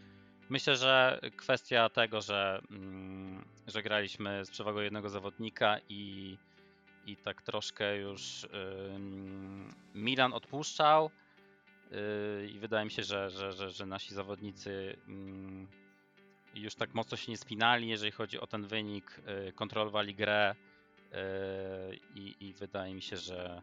Myślę, 0.50 0.76
że 0.76 1.20
kwestia 1.38 1.90
tego, 1.90 2.22
że, 2.22 2.62
mm, 2.72 3.46
że 3.68 3.84
graliśmy 3.84 4.46
z 4.46 4.52
przewagą 4.52 4.80
jednego 4.80 5.10
zawodnika 5.10 5.78
i 5.90 6.38
i 7.06 7.16
tak 7.16 7.42
troszkę 7.42 7.98
już 7.98 8.48
Milan 9.96 10.34
odpuszczał 10.34 11.06
y, 11.06 11.10
i 12.50 12.60
wydaje 12.60 12.86
mi 12.86 12.92
się, 12.92 13.04
że, 13.04 13.30
że, 13.30 13.54
że, 13.54 13.72
że 13.72 13.86
nasi 13.86 14.14
zawodnicy 14.14 14.98
już 16.54 16.76
tak 16.76 16.94
mocno 16.94 17.18
się 17.18 17.32
nie 17.32 17.38
spinali, 17.38 17.88
jeżeli 17.88 18.12
chodzi 18.12 18.40
o 18.40 18.48
ten 18.48 18.68
wynik, 18.68 19.22
y, 19.48 19.54
kontrolowali 19.54 20.16
grę 20.16 20.56
y, 20.56 21.16
i, 22.16 22.36
i 22.40 22.54
wydaje 22.54 22.94
mi 22.94 23.02
się, 23.02 23.18
że, 23.18 23.62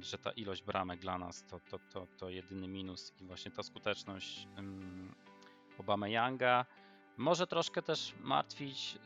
że 0.00 0.18
ta 0.18 0.30
ilość 0.30 0.62
bramek 0.62 1.00
dla 1.00 1.18
nas 1.18 1.44
to, 1.44 1.60
to, 1.70 1.78
to, 1.92 2.06
to 2.18 2.30
jedyny 2.30 2.68
minus 2.68 3.12
i 3.20 3.24
właśnie 3.24 3.50
ta 3.50 3.62
skuteczność 3.62 4.48
Obama 5.78 6.08
Younga. 6.08 6.66
Może 7.16 7.46
troszkę 7.46 7.82
też 7.82 8.14
martwić 8.20 8.98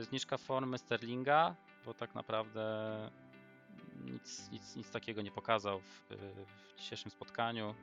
zniżka 0.00 0.38
formy 0.38 0.78
Sterlinga, 0.78 1.56
bo 1.84 1.94
tak 1.94 2.14
naprawdę 2.14 3.10
nic, 4.04 4.50
nic, 4.50 4.76
nic 4.76 4.90
takiego 4.90 5.22
nie 5.22 5.30
pokazał 5.30 5.80
w, 5.80 6.06
w 6.10 6.78
dzisiejszym 6.78 7.10
spotkaniu. 7.10 7.74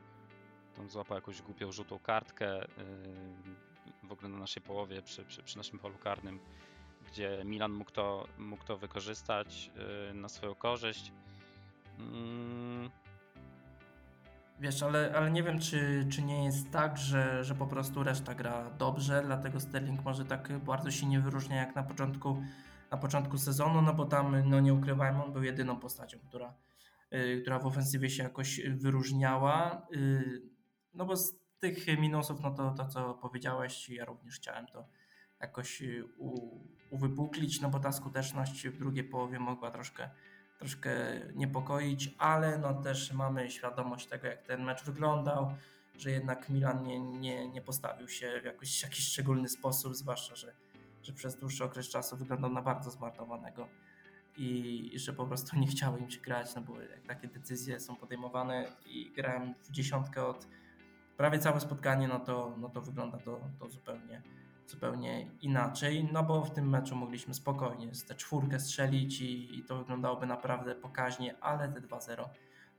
Tam 0.75 0.89
złapał 0.89 1.17
jakąś 1.17 1.41
głupią 1.41 1.71
żółtą 1.71 1.99
kartkę 1.99 2.56
yy, 2.56 4.08
w 4.08 4.12
ogóle 4.12 4.30
na 4.30 4.38
naszej 4.38 4.63
połowie 4.63 5.01
przy, 5.01 5.25
przy, 5.25 5.43
przy 5.43 5.58
naszym 5.58 5.80
polu 5.80 5.97
karnym, 5.97 6.39
gdzie 7.12 7.41
Milan 7.45 7.71
mógł 7.71 7.91
to, 7.91 8.27
mógł 8.38 8.63
to 8.63 8.77
wykorzystać 8.77 9.71
yy, 10.08 10.13
na 10.13 10.30
swoją 10.30 10.56
korzyść. 10.56 11.12
Mm. 11.99 12.89
Wiesz, 14.60 14.84
ale, 14.84 15.13
ale 15.15 15.32
nie 15.32 15.43
wiem, 15.43 15.60
czy, 15.60 16.08
czy 16.12 16.21
nie 16.21 16.45
jest 16.45 16.71
tak, 16.71 16.97
że, 16.97 17.43
że 17.43 17.56
po 17.56 17.67
prostu 17.67 18.03
reszta 18.03 18.36
gra 18.36 18.69
dobrze, 18.69 19.21
dlatego 19.25 19.60
Sterling 19.60 20.03
może 20.03 20.25
tak 20.25 20.58
bardzo 20.60 20.91
się 20.91 21.06
nie 21.06 21.19
wyróżnia 21.19 21.56
jak 21.56 21.75
na 21.75 21.84
początku 21.84 22.43
na 22.91 22.97
początku 22.97 23.38
sezonu, 23.38 23.82
no 23.82 23.93
bo 23.93 24.06
tam, 24.06 24.50
no 24.50 24.60
nie 24.60 24.73
ukrywajmy, 24.73 25.23
on 25.23 25.34
był 25.34 25.43
jedyną 25.43 25.80
postacią, 25.80 26.17
która, 26.30 26.54
yy, 27.12 27.41
która 27.41 27.60
w 27.60 27.65
ofensywie 27.65 28.10
się 28.10 28.23
jakoś 28.23 28.62
wyróżniała. 28.69 29.88
Yy, 29.91 30.41
no 30.93 31.06
bo 31.06 31.17
z 31.17 31.36
tych 31.60 32.00
minusów, 32.00 32.41
no 32.41 32.52
to 32.52 32.71
to, 32.71 32.88
co 32.88 33.13
powiedziałeś, 33.13 33.89
ja 33.89 34.06
również 34.06 34.36
chciałem 34.36 34.67
to 34.67 34.86
jakoś 35.41 35.82
y, 35.82 36.06
u, 36.17 36.60
uwypuklić, 36.89 37.62
no 37.62 37.69
bo 37.69 37.80
ta 37.80 37.91
skuteczność 37.91 38.67
w 38.67 38.78
drugiej 38.78 39.04
połowie 39.04 39.39
mogła 39.39 39.71
troszkę, 39.71 40.10
troszkę 40.60 40.91
niepokoić, 41.36 42.15
ale 42.17 42.58
no 42.58 42.73
też 42.73 43.13
mamy 43.13 43.50
świadomość 43.50 44.08
tego, 44.08 44.28
jak 44.28 44.43
ten 44.43 44.63
mecz 44.63 44.84
wyglądał, 44.84 45.56
że 45.95 46.12
jednak 46.12 46.50
Milan 46.50 46.84
nie, 46.84 47.00
nie, 47.00 47.50
nie 47.50 47.62
postawił 47.62 48.08
się 48.08 48.41
w 48.41 48.45
jakiś, 48.45 48.84
jakiś 48.84 49.08
szczególny 49.08 49.50
sposób, 49.50 49.95
zwłaszcza, 49.95 50.36
że 50.36 50.54
że 51.07 51.13
przez 51.13 51.39
dłuższy 51.39 51.63
okres 51.63 51.89
czasu 51.89 52.17
wyglądał 52.17 52.51
na 52.51 52.61
bardzo 52.61 52.91
zmarnowanego 52.91 53.67
i, 54.37 54.91
że 54.95 55.13
po 55.13 55.25
prostu 55.25 55.59
nie 55.59 55.67
chciało 55.67 55.97
im 55.97 56.09
się 56.09 56.21
grać, 56.21 56.55
no 56.55 56.61
bo 56.61 56.81
jak 56.81 57.03
takie 57.07 57.27
decyzje 57.27 57.79
są 57.79 57.95
podejmowane 57.95 58.71
i 58.85 59.11
grałem 59.15 59.53
w 59.63 59.71
dziesiątkę 59.71 60.25
od 60.25 60.47
prawie 61.17 61.39
całe 61.39 61.59
spotkanie, 61.59 62.07
no 62.07 62.19
to, 62.19 62.55
no 62.57 62.69
to 62.69 62.81
wygląda 62.81 63.17
to, 63.17 63.41
to 63.59 63.69
zupełnie, 63.69 64.21
zupełnie 64.67 65.27
inaczej, 65.41 66.09
no 66.11 66.23
bo 66.23 66.41
w 66.41 66.51
tym 66.51 66.69
meczu 66.69 66.95
mogliśmy 66.95 67.33
spokojnie 67.33 67.95
z 67.95 68.05
tę 68.05 68.15
czwórkę 68.15 68.59
strzelić 68.59 69.21
i, 69.21 69.59
i 69.59 69.63
to 69.63 69.77
wyglądałoby 69.77 70.25
naprawdę 70.25 70.75
pokaźnie, 70.75 71.35
ale 71.41 71.69
te 71.69 71.81
2-0 71.81 72.25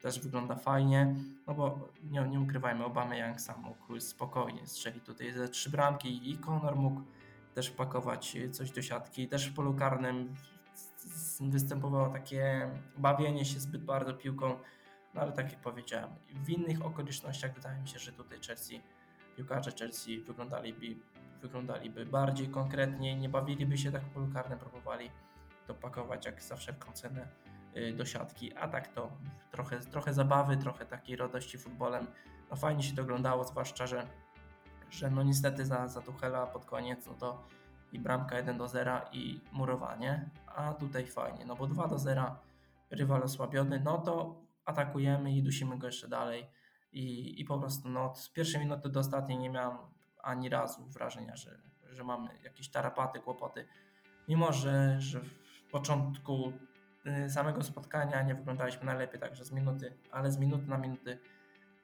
też 0.01 0.21
wygląda 0.21 0.55
fajnie, 0.55 1.15
no 1.47 1.55
bo 1.55 1.89
nie, 2.11 2.21
nie 2.21 2.41
ukrywajmy, 2.41 2.85
Obama 2.85 3.17
Young 3.17 3.41
sam 3.41 3.63
mógł 3.63 4.01
spokojnie 4.01 4.67
strzelić 4.67 5.05
tutaj 5.05 5.33
ze 5.33 5.49
trzy 5.49 5.71
bramki 5.71 6.31
i 6.31 6.39
Conor 6.39 6.77
mógł 6.77 7.03
też 7.55 7.69
wpakować 7.69 8.37
coś 8.53 8.71
do 8.71 8.83
siatki. 8.83 9.29
Też 9.29 9.49
w 9.51 9.55
polu 9.55 9.75
karnym 9.75 10.35
występowało 11.41 12.09
takie 12.09 12.71
bawienie 12.97 13.45
się 13.45 13.61
zbyt 13.61 13.85
bardzo 13.85 14.15
piłką, 14.15 14.59
no 15.15 15.21
ale 15.21 15.33
tak 15.33 15.53
jak 15.53 15.61
powiedziałem, 15.61 16.11
w 16.35 16.51
innych 16.51 16.87
okolicznościach 16.87 17.55
wydaje 17.55 17.81
mi 17.81 17.89
się, 17.89 17.99
że 17.99 18.13
tutaj 18.13 18.39
Chelsea, 18.47 18.81
piłkarze 19.37 19.73
Chelsea 19.79 20.21
wyglądaliby, 20.21 20.97
wyglądaliby 21.41 22.07
bardziej 22.07 22.49
konkretnie, 22.49 23.17
nie 23.17 23.29
bawiliby 23.29 23.79
się 23.79 23.93
tak 23.93 24.03
w 24.03 24.09
polu 24.09 24.29
karnym, 24.35 24.59
próbowali 24.59 25.11
to 25.67 25.75
pakować 25.75 26.27
jak 26.27 26.43
za 26.43 26.57
wszelką 26.57 26.93
cenę 26.93 27.29
y, 27.77 27.93
do 27.93 28.05
siatki, 28.05 28.57
a 28.57 28.69
tak 28.69 28.89
to 28.89 29.11
trochę, 29.51 29.81
trochę 29.81 30.15
zabawy, 30.15 30.57
trochę 30.57 30.87
takiej 30.87 31.17
radości 31.17 31.59
futbolem. 31.59 32.07
No 32.51 32.57
fajnie 32.57 32.83
się 32.83 32.97
to 32.97 33.03
oglądało, 33.03 33.45
zwłaszcza, 33.45 33.87
że 33.87 34.07
że 34.91 35.11
no 35.11 35.23
niestety 35.23 35.65
za, 35.65 35.89
za 35.89 36.01
Tuchela 36.01 36.47
pod 36.47 36.65
koniec 36.65 37.07
no 37.07 37.15
to 37.15 37.43
i 37.93 37.99
bramka 37.99 38.37
1 38.37 38.59
do 38.59 38.69
0 38.69 39.01
i 39.13 39.41
murowanie, 39.53 40.31
a 40.47 40.75
tutaj 40.75 41.07
fajnie, 41.07 41.45
no 41.47 41.57
bo 41.57 41.67
2 41.67 41.89
do 41.89 41.99
0 41.99 42.37
rywal 42.91 43.23
osłabiony, 43.23 43.81
no 43.85 43.99
to 43.99 44.35
atakujemy 44.65 45.33
i 45.33 45.43
dusimy 45.43 45.79
go 45.79 45.87
jeszcze 45.87 46.09
dalej. 46.09 46.47
I, 46.93 47.41
i 47.41 47.45
po 47.45 47.59
prostu 47.59 47.89
no, 47.89 48.05
od 48.05 48.33
pierwszej 48.33 48.61
minuty 48.61 48.89
do 48.89 49.01
ostatniej 49.01 49.39
nie 49.39 49.51
miałem 49.51 49.79
ani 50.23 50.49
razu 50.49 50.85
wrażenia, 50.85 51.37
że, 51.37 51.59
że 51.91 52.05
mamy 52.05 52.29
jakieś 52.45 52.69
tarapaty, 52.69 53.21
kłopoty, 53.21 53.67
mimo 54.29 54.53
że, 54.53 55.01
że 55.01 55.21
w 55.21 55.71
początku 55.71 56.53
y, 57.27 57.31
samego 57.31 57.63
spotkania 57.63 58.23
nie 58.23 58.35
wyglądaliśmy 58.35 58.85
najlepiej, 58.85 59.21
także 59.21 59.45
z 59.45 59.53
minuty, 59.53 59.93
ale 60.11 60.31
z 60.31 60.39
minuty 60.39 60.67
na 60.67 60.79
minuty 60.79 61.19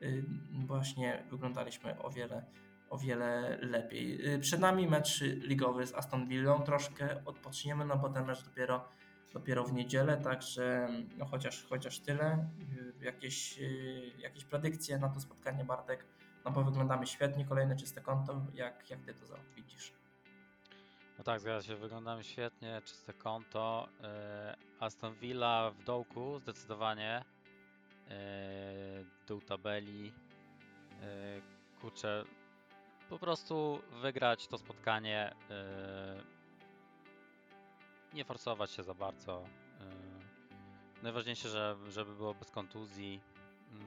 y, 0.02 0.24
właśnie 0.66 1.24
wyglądaliśmy 1.30 1.98
o 2.02 2.10
wiele 2.10 2.44
o 2.94 2.98
wiele 2.98 3.58
lepiej. 3.60 4.34
Y, 4.34 4.38
przed 4.38 4.60
nami 4.60 4.86
mecz 4.86 5.20
ligowy 5.20 5.86
z 5.86 5.94
Aston 5.94 6.26
Villą, 6.26 6.62
troszkę 6.62 7.24
odpoczniemy, 7.24 7.84
no 7.84 7.96
bo 7.96 8.08
ten 8.08 8.26
mecz 8.26 8.44
dopiero, 8.44 8.88
dopiero 9.32 9.64
w 9.64 9.72
niedzielę, 9.72 10.16
także 10.16 10.88
no 11.16 11.24
chociaż, 11.24 11.64
chociaż 11.64 11.98
tyle. 11.98 12.48
Y, 13.00 13.04
jakieś, 13.04 13.58
y, 13.58 14.12
jakieś 14.18 14.44
predykcje 14.44 14.98
na 14.98 15.08
to 15.08 15.20
spotkanie 15.20 15.64
Bartek, 15.64 16.04
no 16.44 16.50
bo 16.50 16.64
wyglądamy 16.64 17.06
świetnie, 17.06 17.44
kolejne 17.44 17.76
czyste 17.76 18.00
konto, 18.00 18.46
jak, 18.54 18.90
jak 18.90 19.00
Ty 19.00 19.14
to 19.14 19.36
widzisz? 19.56 19.92
No 21.18 21.24
tak, 21.24 21.40
zgadza 21.40 21.68
się, 21.68 21.76
wyglądamy 21.76 22.24
świetnie, 22.24 22.82
czyste 22.84 23.12
konto. 23.12 23.88
Aston 24.80 25.14
Villa 25.14 25.70
w 25.70 25.84
dołku 25.84 26.38
zdecydowanie. 26.38 27.24
Dół 29.26 29.40
tabeli. 29.40 30.12
Kurczę, 31.80 32.24
po 33.10 33.18
prostu 33.18 33.78
wygrać 34.02 34.46
to 34.46 34.58
spotkanie, 34.58 35.34
yy, 35.50 35.56
nie 38.14 38.24
forsować 38.24 38.70
się 38.70 38.82
za 38.82 38.94
bardzo. 38.94 39.42
Yy, 39.80 41.02
najważniejsze, 41.02 41.48
że, 41.48 41.76
żeby 41.90 42.14
było 42.14 42.34
bez 42.34 42.50
kontuzji. 42.50 43.20
Yy. 43.72 43.78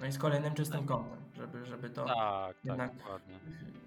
No 0.00 0.06
i 0.06 0.12
z 0.12 0.18
kolejnym 0.18 0.54
czystym 0.54 0.86
kątem, 0.86 1.18
żeby, 1.36 1.66
żeby 1.66 1.90
to 1.90 2.04
tak, 2.04 2.16
tak 2.16 2.56
jednak 2.64 2.90
tak, 2.96 3.22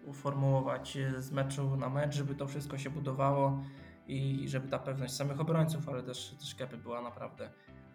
uformułować 0.06 0.98
z 1.18 1.32
meczu 1.32 1.76
na 1.76 1.90
mecz, 1.90 2.16
żeby 2.16 2.36
to 2.36 2.48
wszystko 2.48 2.78
się 2.78 2.90
budowało 2.90 3.64
i 4.08 4.50
żeby 4.50 4.68
ta 4.68 4.80
pewność 4.80 5.14
samych 5.14 5.40
obrońców, 5.40 5.90
ale 5.90 6.04
też, 6.04 6.36
też 6.40 6.56
Kepy 6.56 6.78
była 6.78 7.02
naprawdę 7.02 7.52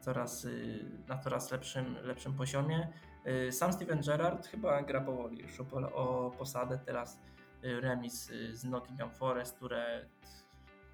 coraz, 0.07 0.45
y, 0.45 0.85
na 1.09 1.19
coraz 1.19 1.51
lepszym, 1.51 1.97
lepszym 2.03 2.35
poziomie. 2.35 2.89
Y, 3.49 3.53
sam 3.53 3.73
Steven 3.73 4.01
Gerrard 4.01 4.47
chyba 4.47 4.83
gra 4.83 5.01
powoli 5.01 5.39
już 5.39 5.61
o, 5.61 5.95
o 5.95 6.31
posadę. 6.31 6.79
Teraz 6.79 7.21
y, 7.65 7.81
remis 7.81 8.31
z 8.53 8.65
Nottingham 8.65 9.11
Forest, 9.11 9.57
które 9.57 10.09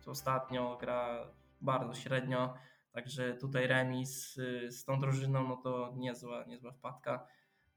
ostatnio 0.07 0.77
gra 0.81 1.27
bardzo 1.61 1.95
średnio. 1.95 2.55
Także 2.93 3.35
tutaj 3.35 3.67
remis 3.67 4.35
z 4.69 4.85
tą 4.85 5.01
drużyną, 5.01 5.49
no 5.49 5.57
to 5.57 5.93
niezła, 5.97 6.45
niezła 6.45 6.73
wpadka. 6.73 7.27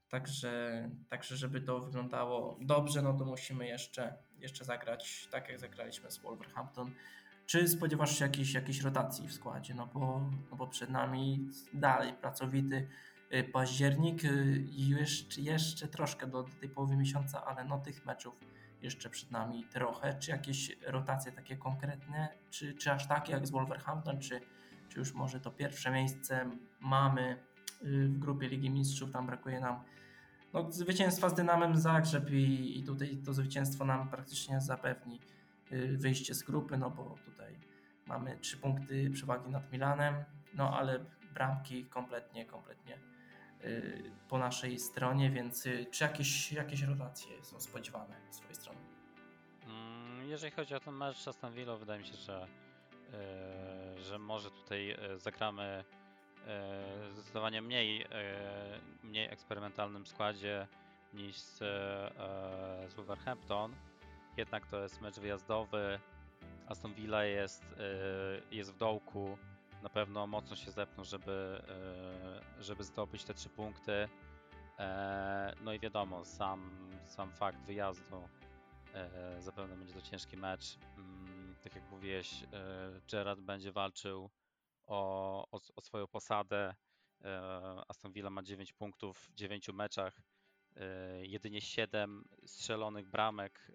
Także, 0.08 0.90
także 1.08 1.36
żeby 1.36 1.60
to 1.60 1.80
wyglądało 1.80 2.58
dobrze, 2.60 3.02
no 3.02 3.12
to 3.14 3.24
musimy 3.24 3.66
jeszcze, 3.66 4.16
jeszcze 4.38 4.64
zagrać 4.64 5.28
tak, 5.30 5.48
jak 5.48 5.58
zagraliśmy 5.58 6.10
z 6.10 6.18
Wolverhampton. 6.18 6.90
Czy 7.46 7.68
spodziewasz 7.68 8.18
się 8.18 8.24
jakiejś, 8.24 8.54
jakiejś 8.54 8.80
rotacji 8.80 9.28
w 9.28 9.32
składzie? 9.32 9.74
No 9.74 9.86
bo, 9.86 10.20
no 10.50 10.56
bo 10.56 10.66
przed 10.66 10.90
nami 10.90 11.50
dalej 11.74 12.12
pracowity 12.12 12.88
y, 13.34 13.44
październik 13.44 14.24
y, 14.24 14.64
i 14.70 14.88
jeszcze, 14.88 15.40
jeszcze 15.40 15.88
troszkę 15.88 16.26
do, 16.26 16.42
do 16.42 16.52
tej 16.60 16.68
połowy 16.68 16.96
miesiąca, 16.96 17.44
ale 17.44 17.64
no 17.64 17.78
tych 17.78 18.06
meczów 18.06 18.34
jeszcze 18.82 19.10
przed 19.10 19.30
nami 19.30 19.64
trochę. 19.64 20.18
Czy 20.18 20.30
jakieś 20.30 20.76
rotacje 20.86 21.32
takie 21.32 21.56
konkretne, 21.56 22.28
czy, 22.50 22.74
czy 22.74 22.92
aż 22.92 23.06
takie 23.06 23.32
jak 23.32 23.46
z 23.46 23.50
Wolverhampton, 23.50 24.20
czy, 24.20 24.40
czy 24.88 24.98
już 24.98 25.14
może 25.14 25.40
to 25.40 25.50
pierwsze 25.50 25.90
miejsce 25.90 26.50
mamy 26.80 27.42
y, 27.82 28.08
w 28.08 28.18
grupie 28.18 28.48
Ligi 28.48 28.70
Mistrzów, 28.70 29.12
tam 29.12 29.26
brakuje 29.26 29.60
nam 29.60 29.84
no, 30.52 30.72
zwycięstwa 30.72 31.28
z 31.28 31.34
Dynamem 31.34 31.76
Zagrzeb 31.76 32.30
i, 32.30 32.78
i 32.78 32.84
tutaj 32.84 33.16
to 33.24 33.34
zwycięstwo 33.34 33.84
nam 33.84 34.08
praktycznie 34.08 34.60
zapewni 34.60 35.20
wyjście 35.96 36.34
z 36.34 36.42
grupy, 36.42 36.76
no 36.76 36.90
bo 36.90 37.16
tutaj 37.24 37.58
mamy 38.06 38.38
trzy 38.38 38.56
punkty 38.56 39.10
przewagi 39.10 39.50
nad 39.50 39.72
Milanem, 39.72 40.24
no 40.54 40.78
ale 40.78 41.04
bramki 41.34 41.84
kompletnie, 41.84 42.46
kompletnie 42.46 42.98
y, 43.64 44.12
po 44.28 44.38
naszej 44.38 44.78
stronie, 44.78 45.30
więc 45.30 45.68
czy 45.90 46.04
jakieś, 46.04 46.52
jakieś 46.52 46.82
rotacje 46.82 47.44
są 47.44 47.60
spodziewane 47.60 48.16
z 48.30 48.36
Twojej 48.36 48.54
strony? 48.54 48.80
Mm, 49.66 50.28
jeżeli 50.28 50.52
chodzi 50.52 50.74
o 50.74 50.80
ten 50.80 50.94
mecz 50.94 51.16
z 51.16 51.28
Aston 51.28 51.52
Villa, 51.52 51.76
wydaje 51.76 52.00
mi 52.00 52.06
się, 52.06 52.16
że, 52.16 52.46
że 53.96 54.18
może 54.18 54.50
tutaj 54.50 54.96
zagramy 55.16 55.84
zdecydowanie 57.12 57.62
mniej, 57.62 58.04
mniej 59.02 59.32
eksperymentalnym 59.32 60.06
składzie 60.06 60.66
niż 61.14 61.36
z, 61.36 61.58
z 62.90 62.94
Wolverhampton. 62.94 63.74
Jednak 64.36 64.66
to 64.66 64.82
jest 64.82 65.00
mecz 65.00 65.18
wyjazdowy. 65.20 66.00
Aston 66.66 66.94
Villa 66.94 67.24
jest, 67.24 67.64
jest 68.50 68.72
w 68.72 68.76
dołku. 68.76 69.38
Na 69.82 69.88
pewno 69.88 70.26
mocno 70.26 70.56
się 70.56 70.70
zepną, 70.70 71.04
żeby, 71.04 71.62
żeby 72.60 72.84
zdobyć 72.84 73.24
te 73.24 73.34
trzy 73.34 73.48
punkty. 73.48 74.08
No 75.64 75.72
i 75.72 75.80
wiadomo, 75.80 76.24
sam, 76.24 76.70
sam 77.04 77.30
fakt 77.32 77.58
wyjazdu 77.58 78.28
zapewne 79.38 79.76
będzie 79.76 79.94
to 79.94 80.02
ciężki 80.02 80.36
mecz. 80.36 80.78
Mm, 80.96 81.56
tak 81.64 81.74
jak 81.74 81.90
mówiłeś, 81.90 82.44
Gerard 83.10 83.40
będzie 83.40 83.72
walczył 83.72 84.30
o, 84.86 85.48
o, 85.52 85.60
o 85.76 85.80
swoją 85.80 86.06
posadę. 86.06 86.74
E, 87.24 87.82
Aston 87.88 88.12
Villa 88.12 88.30
ma 88.30 88.42
9 88.42 88.72
punktów 88.72 89.18
w 89.18 89.34
9 89.34 89.68
meczach, 89.68 90.18
e, 90.18 90.22
jedynie 91.22 91.60
7 91.60 92.24
strzelonych 92.46 93.06
bramek 93.06 93.60
e, 93.70 93.74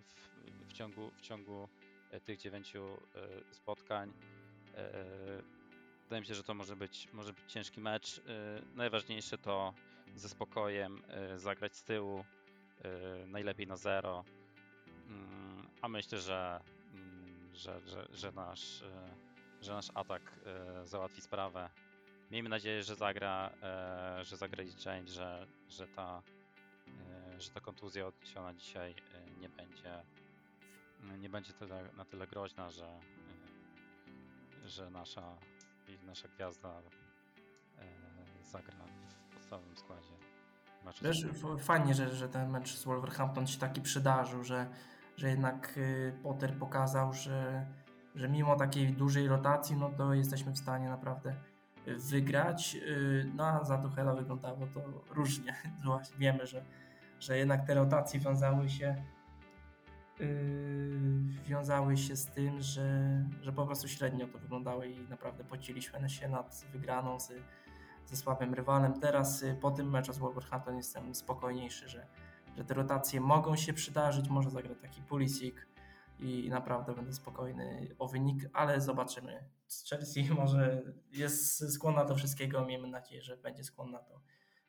w, 0.00 0.28
w, 0.68 0.72
ciągu, 0.72 1.10
w 1.10 1.20
ciągu 1.20 1.68
tych 2.24 2.38
9 2.38 2.72
spotkań. 3.50 4.12
Wydaje 6.04 6.20
mi 6.20 6.26
się, 6.26 6.34
że 6.34 6.42
to 6.42 6.54
może 6.54 6.76
być, 6.76 7.08
może 7.12 7.32
być 7.32 7.52
ciężki 7.52 7.80
mecz. 7.80 8.20
Najważniejsze 8.74 9.38
to 9.38 9.74
ze 10.14 10.28
spokojem 10.28 11.02
zagrać 11.36 11.76
z 11.76 11.84
tyłu, 11.84 12.24
najlepiej 13.26 13.66
na 13.66 13.76
zero. 13.76 14.24
Mm, 15.08 15.68
a 15.82 15.88
myślę, 15.88 16.18
że, 16.18 16.60
mm, 16.92 17.54
że, 17.54 17.80
że, 17.86 18.06
że 18.12 18.32
nasz 18.32 18.82
że 19.62 19.72
nasz 19.72 19.90
atak 19.94 20.22
e, 20.46 20.86
załatwi 20.86 21.22
sprawę. 21.22 21.70
Miejmy 22.32 22.48
nadzieję, 22.48 22.82
że 22.82 22.94
zagra, 22.94 23.50
e, 23.62 24.24
że 24.24 24.36
zagra 24.36 24.64
Change, 24.84 25.12
że, 25.12 25.46
że, 25.68 25.88
ta, 25.88 26.22
e, 27.34 27.40
że 27.40 27.50
ta 27.50 27.60
kontuzja 27.60 28.06
odniesiona 28.06 28.54
dzisiaj 28.54 28.94
e, 29.14 29.40
nie 29.40 29.48
będzie 29.48 30.02
nie 31.18 31.30
będzie 31.30 31.52
tyle, 31.52 31.88
na 31.96 32.04
tyle 32.04 32.26
groźna, 32.26 32.70
że, 32.70 32.86
e, 34.64 34.68
że 34.68 34.90
nasza, 34.90 35.36
nasza 36.06 36.28
gwiazda 36.28 36.68
e, 36.68 37.84
zagra 38.42 38.84
w 39.30 39.34
podstawowym 39.34 39.76
składzie. 39.76 40.14
Wiesz, 41.02 41.26
fajnie, 41.58 41.94
że, 41.94 42.14
że 42.14 42.28
ten 42.28 42.50
mecz 42.50 42.76
z 42.76 42.84
Wolverhampton 42.84 43.46
się 43.46 43.58
taki 43.58 43.80
przydarzył, 43.80 44.44
że, 44.44 44.66
że 45.16 45.28
jednak 45.28 45.78
y, 45.78 46.18
Potter 46.22 46.58
pokazał, 46.58 47.12
że 47.12 47.66
że 48.14 48.28
mimo 48.28 48.56
takiej 48.56 48.92
dużej 48.92 49.28
rotacji, 49.28 49.76
no 49.76 49.90
to 49.90 50.14
jesteśmy 50.14 50.52
w 50.52 50.58
stanie 50.58 50.88
naprawdę 50.88 51.34
wygrać. 51.86 52.76
Y, 52.76 53.30
no 53.34 53.46
a 53.46 53.64
za 53.64 53.78
Tuchela 53.78 54.14
wyglądało 54.14 54.66
to 54.74 54.80
różnie. 55.10 55.54
Właśnie 55.84 56.16
wiemy, 56.18 56.46
że, 56.46 56.64
że 57.20 57.38
jednak 57.38 57.66
te 57.66 57.74
rotacje 57.74 58.20
wiązały 58.20 58.68
się 58.68 58.96
yy, 60.20 60.26
wiązały 61.46 61.96
się 61.96 62.16
z 62.16 62.26
tym, 62.26 62.60
że, 62.60 63.24
że 63.42 63.52
po 63.52 63.66
prostu 63.66 63.88
średnio 63.88 64.26
to 64.26 64.38
wyglądało 64.38 64.84
i 64.84 65.08
naprawdę 65.08 65.44
pociliśmy 65.44 66.10
się 66.10 66.28
nad 66.28 66.66
wygraną 66.72 67.20
z, 67.20 67.32
ze 68.06 68.16
słabym 68.16 68.54
rywalem. 68.54 69.00
Teraz 69.00 69.42
y, 69.42 69.56
po 69.60 69.70
tym 69.70 69.90
meczu 69.90 70.12
z 70.12 70.18
Wolverhampton 70.18 70.76
jestem 70.76 71.14
spokojniejszy, 71.14 71.88
że, 71.88 72.06
że 72.56 72.64
te 72.64 72.74
rotacje 72.74 73.20
mogą 73.20 73.56
się 73.56 73.72
przydarzyć, 73.72 74.28
może 74.28 74.50
zagrać 74.50 74.78
taki 74.82 75.02
Pulisic, 75.02 75.54
i 76.22 76.50
naprawdę 76.50 76.94
będę 76.94 77.12
spokojny 77.12 77.94
o 77.98 78.08
wynik, 78.08 78.48
ale 78.52 78.80
zobaczymy. 78.80 79.44
Chelsea 79.90 80.30
może 80.40 80.82
jest 81.12 81.72
skłonna 81.74 82.04
do 82.04 82.14
wszystkiego, 82.14 82.64
miejmy 82.66 82.88
nadzieję, 82.88 83.22
że 83.22 83.36
będzie 83.36 83.64
skłonna 83.64 84.02
do, 84.02 84.20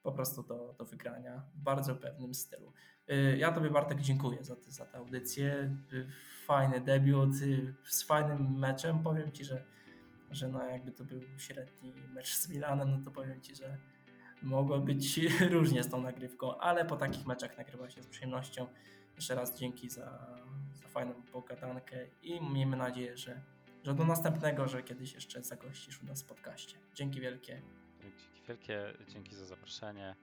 po 0.03 0.11
prostu 0.11 0.43
do, 0.43 0.75
do 0.77 0.85
wygrania 0.85 1.43
w 1.55 1.59
bardzo 1.59 1.95
pewnym 1.95 2.33
stylu. 2.33 2.73
Y, 3.09 3.37
ja 3.37 3.51
Tobie 3.51 3.69
Bartek 3.69 4.01
dziękuję 4.01 4.43
za, 4.43 4.55
za 4.67 4.85
tę 4.85 4.97
audycję. 4.97 5.77
Y, 5.93 6.07
fajny 6.45 6.81
debiut 6.81 7.35
y, 7.41 7.75
z 7.83 8.03
fajnym 8.03 8.59
meczem. 8.59 9.03
Powiem 9.03 9.31
Ci, 9.31 9.45
że, 9.45 9.65
że 10.31 10.47
no 10.47 10.63
jakby 10.63 10.91
to 10.91 11.03
był 11.03 11.21
średni 11.37 11.93
mecz 12.13 12.35
z 12.35 12.49
Milanem, 12.49 12.91
no 12.91 13.05
to 13.05 13.11
powiem 13.11 13.41
Ci, 13.41 13.55
że 13.55 13.77
mogło 14.41 14.79
być 14.79 15.19
różnie 15.55 15.83
z 15.83 15.89
tą 15.89 16.01
nagrywką, 16.01 16.57
ale 16.57 16.85
po 16.85 16.95
takich 16.95 17.25
meczach 17.25 17.57
nagrywa 17.57 17.89
się 17.89 18.03
z 18.03 18.07
przyjemnością. 18.07 18.67
Jeszcze 19.15 19.35
raz 19.35 19.59
dzięki 19.59 19.89
za, 19.89 20.37
za 20.71 20.72
fajną 20.93 21.13
pogadankę 21.13 22.07
i 22.21 22.41
miejmy 22.41 22.77
nadzieję, 22.77 23.17
że, 23.17 23.41
że 23.83 23.93
do 23.93 24.05
następnego, 24.05 24.67
że 24.67 24.83
kiedyś 24.83 25.13
jeszcze 25.13 25.43
zagościsz 25.43 26.03
u 26.03 26.05
nas 26.05 26.23
w 26.23 26.25
podcaście. 26.25 26.77
Dzięki 26.93 27.21
wielkie. 27.21 27.61
Dzięki 28.01 28.25
wielkie, 28.47 28.93
dzięki 29.07 29.35
za 29.35 29.45
zaproszenie. 29.45 30.15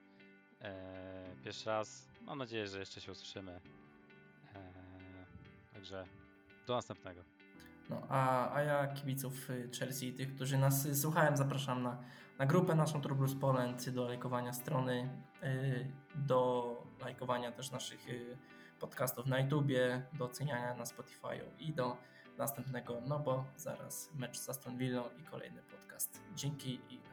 Eee, 0.61 1.35
pierwszy 1.43 1.69
raz. 1.69 2.07
Mam 2.21 2.37
nadzieję, 2.37 2.67
że 2.67 2.79
jeszcze 2.79 3.01
się 3.01 3.11
usłyszymy. 3.11 3.51
Eee, 4.55 4.61
także 5.73 6.05
do 6.67 6.75
następnego. 6.75 7.23
No, 7.89 8.01
a, 8.09 8.53
a 8.53 8.61
ja 8.61 8.87
kibiców 8.87 9.49
y, 9.49 9.69
Chelsea 9.79 10.07
i 10.07 10.13
tych, 10.13 10.35
którzy 10.35 10.57
nas 10.57 10.87
słuchają, 11.01 11.37
zapraszam 11.37 11.83
na, 11.83 11.97
na 12.39 12.45
grupę 12.45 12.75
naszą 12.75 13.01
Trublus 13.01 13.35
Poland, 13.35 13.89
do 13.89 14.07
lajkowania 14.07 14.53
strony, 14.53 15.09
y, 15.43 15.91
do 16.15 16.83
lajkowania 17.01 17.51
też 17.51 17.71
naszych 17.71 18.09
y, 18.09 18.37
podcastów 18.81 19.25
na 19.25 19.39
YouTubie, 19.39 20.01
do 20.13 20.25
oceniania 20.25 20.73
na 20.75 20.85
Spotify 20.85 21.45
i 21.59 21.73
do 21.73 21.97
następnego, 22.37 23.01
no 23.07 23.19
bo 23.19 23.45
zaraz 23.57 24.09
mecz 24.15 24.37
z 24.37 24.49
Aston 24.49 24.77
Villą 24.77 25.03
i 25.19 25.23
kolejny 25.23 25.61
podcast. 25.61 26.21
Dzięki 26.35 26.79
i 26.89 27.10